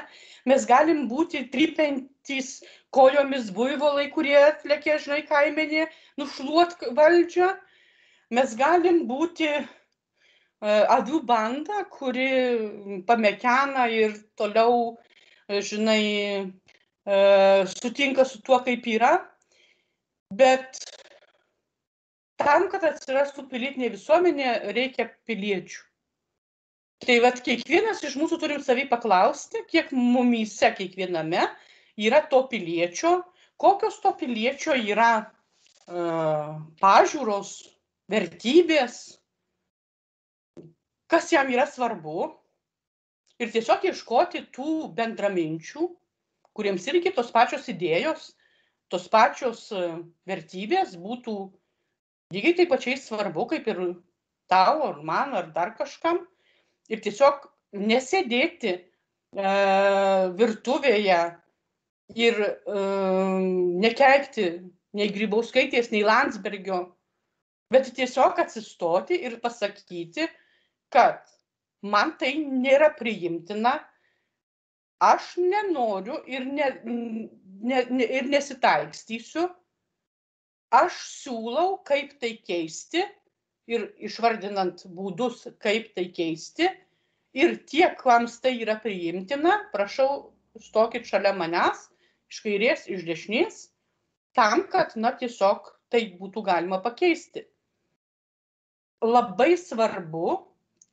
[0.50, 2.60] mes galim būti trypiantys
[2.96, 7.52] kojomis buivolai, kurie atlėkė, žinai, kaimenė, nušluot valdžią.
[8.34, 9.66] Mes galim būti uh,
[10.98, 12.30] avių banda, kuri
[13.10, 14.98] pamekena ir toliau,
[15.50, 16.04] žinai,
[17.10, 19.16] uh, sutinka su tuo, kaip yra.
[20.30, 20.78] Bet
[22.40, 25.84] tam, kad atsirastų pilietinė visuomenė, reikia piliečių.
[27.00, 31.46] Tai vad kiekvienas iš mūsų turim savį paklausti, kiek mumyse kiekviename
[32.00, 33.22] yra to piliečio,
[33.60, 37.54] kokios to piliečio yra uh, pažiūros,
[38.12, 39.00] vertybės,
[41.12, 42.34] kas jam yra svarbu.
[43.40, 45.86] Ir tiesiog ieškoti tų bendraminčių,
[46.52, 48.34] kuriems irgi tos pačios idėjos,
[48.92, 49.70] tos pačios
[50.28, 51.36] vertybės būtų
[52.34, 53.80] lygiai taip pačiai svarbu, kaip ir
[54.50, 56.24] tau, ar man, ar dar kažkam.
[56.90, 57.46] Ir tiesiog
[57.78, 58.82] nesėdėti e,
[60.38, 61.20] virtuvėje
[62.18, 62.84] ir e,
[63.86, 64.48] nekeikti
[64.98, 66.80] nei Grybauskaitės, nei Landsbergio,
[67.70, 70.26] bet tiesiog atsistoti ir pasakyti,
[70.90, 71.22] kad
[71.86, 73.78] man tai nėra priimtina,
[75.00, 79.46] aš nenoriu ir, ne, ne, ne, ir nesitaikstysiu,
[80.76, 83.04] aš siūlau, kaip tai keisti
[83.70, 86.70] ir išvardinant būdus, kaip tai keisti.
[87.38, 91.86] Ir tie, kams tai yra priimtina, prašau, stokit šalia manęs,
[92.30, 93.60] iš kairės, iš dešinės,
[94.38, 97.46] tam, kad, na, tiesiog tai būtų galima pakeisti.
[99.06, 100.40] Labai svarbu,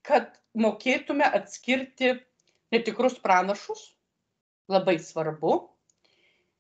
[0.07, 2.13] kad mokėtume atskirti
[2.75, 3.97] netikrus pranašus,
[4.71, 5.57] labai svarbu,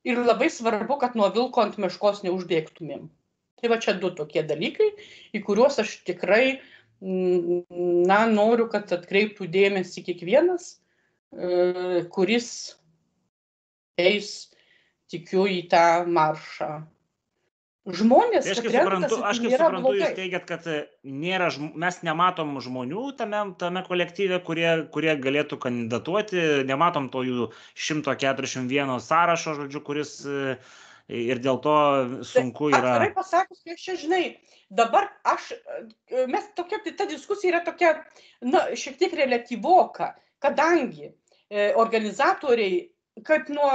[0.06, 3.08] ir labai svarbu, kad nuo vilko ant meškos neužbėgtumėm.
[3.56, 4.90] Tai va čia du tokie dalykai,
[5.34, 6.58] į kuriuos aš tikrai,
[7.00, 7.62] mm,
[8.08, 10.74] na, noriu, kad atkreiptų dėmesį kiekvienas,
[11.32, 12.50] e, kuris
[13.96, 14.52] eis,
[15.10, 16.70] tikiu, į tą maršą
[17.86, 18.46] žmonės.
[18.46, 20.00] Tai aš kaip suprantu, aš kaip suprantu blogai.
[20.00, 26.42] jūs teigiat, kad e, nėra, mes nematom žmonių tame, tame kolektyve, kurie, kurie galėtų kandidatuoti,
[26.66, 30.56] nematom to jų 141 sąrašo, žodžiu, kuris e,
[31.14, 31.76] ir dėl to
[32.26, 32.98] sunku yra.
[32.98, 34.24] Gerai pasakius, kai čia žinai,
[34.82, 37.94] dabar aš, e, mes tokia, tai ta diskusija yra tokia,
[38.42, 41.14] na, šiek tiek relatyvoka, kadangi
[41.78, 42.88] organizatoriai,
[43.24, 43.70] kad nuo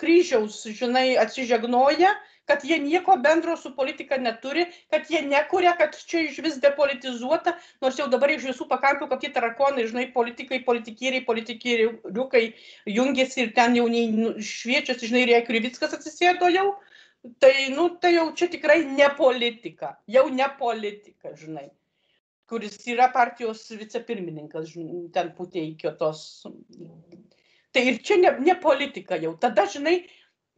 [0.00, 2.14] kryžiaus, žinai, atsižegnoja,
[2.50, 7.54] kad jie nieko bendro su politika neturi, kad jie nekuria, kad čia iš vis depolitizuota,
[7.84, 12.46] nors jau dabar iš visų pakampių, kad tie tarakonai, žinai, politikai, politikieriai, politikieriukai
[12.96, 16.72] jungiasi ir ten jau nu, šviečiasi, žinai, ir Krivickas atsisėdo jau.
[17.38, 21.68] Tai, nu, tai jau čia tikrai ne politika, jau ne politika, žinai
[22.52, 24.74] kuris yra partijos vicepirmininkas,
[25.14, 26.42] ten puteikio tos.
[27.72, 29.32] Tai ir čia ne, ne politika jau.
[29.40, 30.02] Tada, žinai,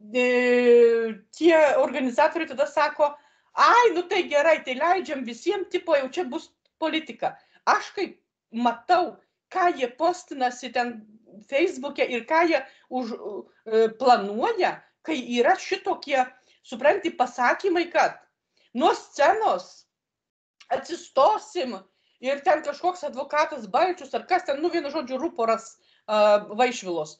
[0.01, 3.15] tie organizatoriai tada sako,
[3.53, 7.35] ai, nu tai gerai, tai leidžiam visiems, tipo jau čia bus politika.
[7.65, 8.19] Aš kaip
[8.51, 9.15] matau,
[9.49, 11.05] ką jie postinasi ten
[11.49, 13.15] Facebook'e ir ką jie už,
[13.65, 16.25] e, planuoja, kai yra šitokie,
[16.63, 18.19] supranti, pasakymai, kad
[18.73, 19.85] nuo scenos
[20.69, 21.77] atsistosim
[22.19, 25.75] ir ten kažkoks advokatas Balčius ar kas ten, nu vienu žodžiu, ruporas
[26.07, 27.19] uh, Vaišvilos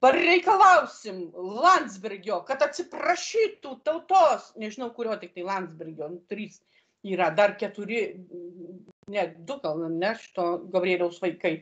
[0.00, 6.60] pareikalausim Landsbergio, kad atsiprašytų tautos, nežinau kurio tik tai Landsbergio, nu, trys
[7.04, 8.00] yra, dar keturi,
[9.12, 11.58] ne, du gal, ne, šito Gabrieliaus vaikai.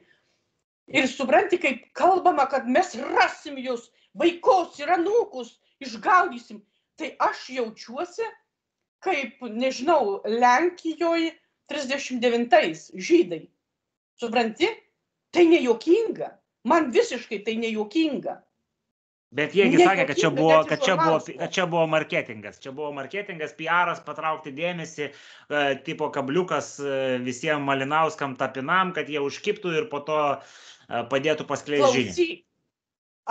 [0.88, 6.62] Ir supranti, kaip kalbama, kad mes rasim jūs, vaikus ir anūkus, išgaudysim.
[6.98, 8.24] Tai aš jaučiuosi,
[9.04, 11.34] kaip, nežinau, Lenkijoje
[11.70, 13.44] 39-ais žydai.
[14.18, 14.70] Supranti,
[15.30, 18.38] tai nejuokinga man visiškai tai nejuokinga.
[19.28, 22.60] Bet jiegi sakė, kad čia, buvo, kad, čia buvo, kad čia buvo marketingas.
[22.64, 26.94] Čia buvo marketingas, PR'as, patraukti dėmesį, e, tipo kabliukas e,
[27.26, 32.38] visiems Malinauskam tapinam, kad jie užkiptų ir po to e, padėtų paskleisti žinią.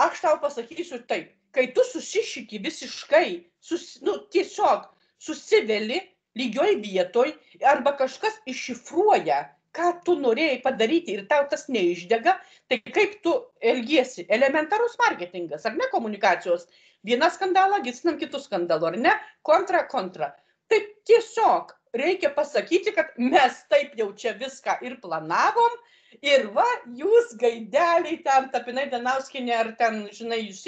[0.06, 3.26] Aš tau pasakysiu taip, kai tu susišiki visiškai,
[3.58, 4.86] sus, nu, tiesiog
[5.18, 5.98] susiveli
[6.38, 7.32] lygioj vietoj
[7.66, 9.42] arba kažkas iššifruoja
[9.76, 12.34] ką tu norėjai padaryti ir tau tas neišdega,
[12.70, 14.26] tai kaip tu elgiesi?
[14.38, 16.68] Elementarus marketingas, ar ne komunikacijos?
[17.06, 19.14] Vieną skandalą gisinam kitų skandalų, ar ne?
[19.46, 20.32] Kontra, kontra.
[20.68, 25.78] Tai tiesiog reikia pasakyti, kad mes taip jau čia viską ir planavom
[26.24, 26.66] ir va,
[26.98, 30.64] jūs gaideliai ten, tapinai Danauskinė ar ten, žinai, jūs,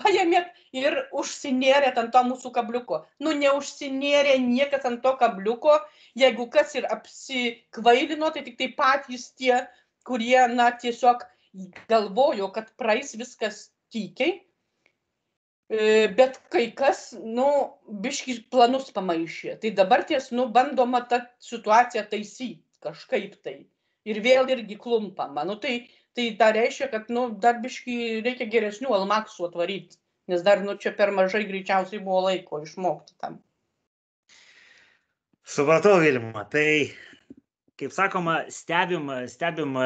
[0.00, 3.02] paėmėt ir užsinėrėt ant to mūsų kabliuko.
[3.22, 5.76] Nu, neužsinėrė niekas ant to kabliuko,
[6.18, 9.62] jeigu kas ir apsikvailino, tai tik tai patys tie,
[10.08, 11.22] kurie, na, tiesiog
[11.90, 14.40] galvojo, kad praeis viskas tykiai,
[15.70, 17.48] e, bet kai kas, nu,
[18.04, 19.58] biški planus pamaišė.
[19.62, 23.62] Tai dabar ties, nu, bandoma tą situaciją taisyti kažkaip tai.
[24.04, 25.46] Ir vėl irgi klumpama.
[25.48, 25.86] Nu, tai,
[26.16, 29.98] tai dar reiškia, kad, nu, dar biški reikia geresnių almaksų atvaryti.
[30.30, 33.40] Nes dar, nu, čia per mažai greičiausiai buvo laiko išmokti tam.
[35.44, 36.46] Supratau, Vilma.
[36.48, 36.68] Tai,
[37.80, 39.76] kaip sakoma, stebim, stebim,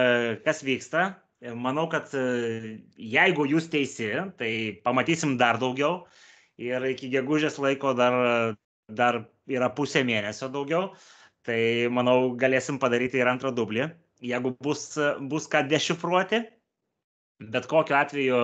[0.44, 1.08] kas vyksta.
[1.58, 4.52] Manau, kad jeigu jūs teisi, tai
[4.86, 6.04] pamatysim dar daugiau.
[6.58, 8.14] Ir iki gegužės laiko dar,
[8.90, 10.92] dar yra pusė mėnesio daugiau.
[11.46, 11.58] Tai
[11.94, 13.86] manau, galėsim padaryti ir antrą dublį,
[14.24, 14.90] jeigu bus,
[15.30, 16.42] bus ką dešifruoti.
[17.38, 18.38] Bet kokiu atveju,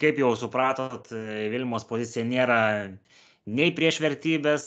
[0.00, 1.10] kaip jau supratot,
[1.52, 2.60] Vilmos pozicija nėra
[3.48, 4.64] nei prieš vertybės,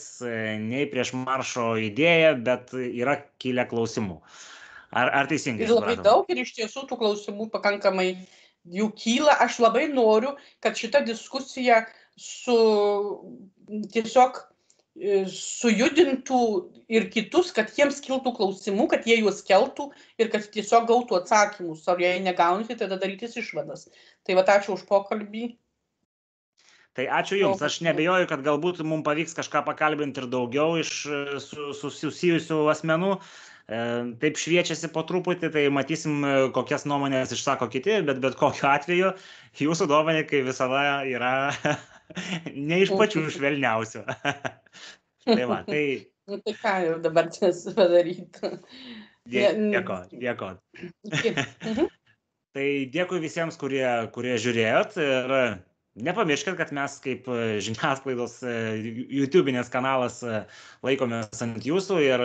[0.62, 4.20] nei prieš maršo idėją, bet yra kilę klausimų.
[4.92, 5.66] Ar, ar teisingai?
[5.66, 8.10] Ir labai daug ir iš tiesų tų klausimų pakankamai
[8.68, 9.38] jų kyla.
[9.44, 11.82] Aš labai noriu, kad šita diskusija
[12.18, 12.56] su
[13.94, 14.51] tiesiog e,
[15.32, 16.40] sujudintų
[16.92, 19.88] ir kitus, kad jiems kiltų klausimų, kad jie juos keltų
[20.20, 21.86] ir kad tiesiog gautų atsakymus.
[21.88, 23.88] Ar jei negaunate, tada darytis išvadas.
[24.26, 25.54] Tai va, ačiū už pokalbį.
[26.92, 30.90] Tai ačiū Jums, aš nebejoju, kad galbūt mums pavyks kažką pakalbinti ir daugiau iš
[31.40, 33.14] su, susijusių asmenų.
[33.72, 33.78] E,
[34.20, 36.20] taip šviečiasi po truputį, tai matysim,
[36.52, 39.14] kokias nuomonės išsako kiti, bet bet kokiu atveju
[39.56, 41.32] jūsų nuomonė, kaip visada, yra
[42.70, 44.04] ne iš pačių švelniausių.
[45.28, 45.84] tai va, tai...
[46.30, 48.52] Nu, tai ką jau dabar čia padaryti?
[49.32, 50.54] Dėko, dėko.
[52.54, 55.36] tai dėkui visiems, kurie, kurie žiūrėjot ir
[56.00, 58.54] nepamirškit kad mes kaip e, žiniasklaidos e,
[59.20, 60.42] jutubinės kanalas e,
[60.86, 62.24] laikomės ant jūsų ir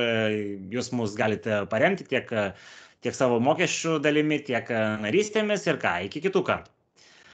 [0.72, 2.32] jūs mus galite paremti tiek
[3.04, 4.72] tiek savo mokesčių dalimi tiek
[5.04, 6.77] narystėmis ir ką iki kitų kartų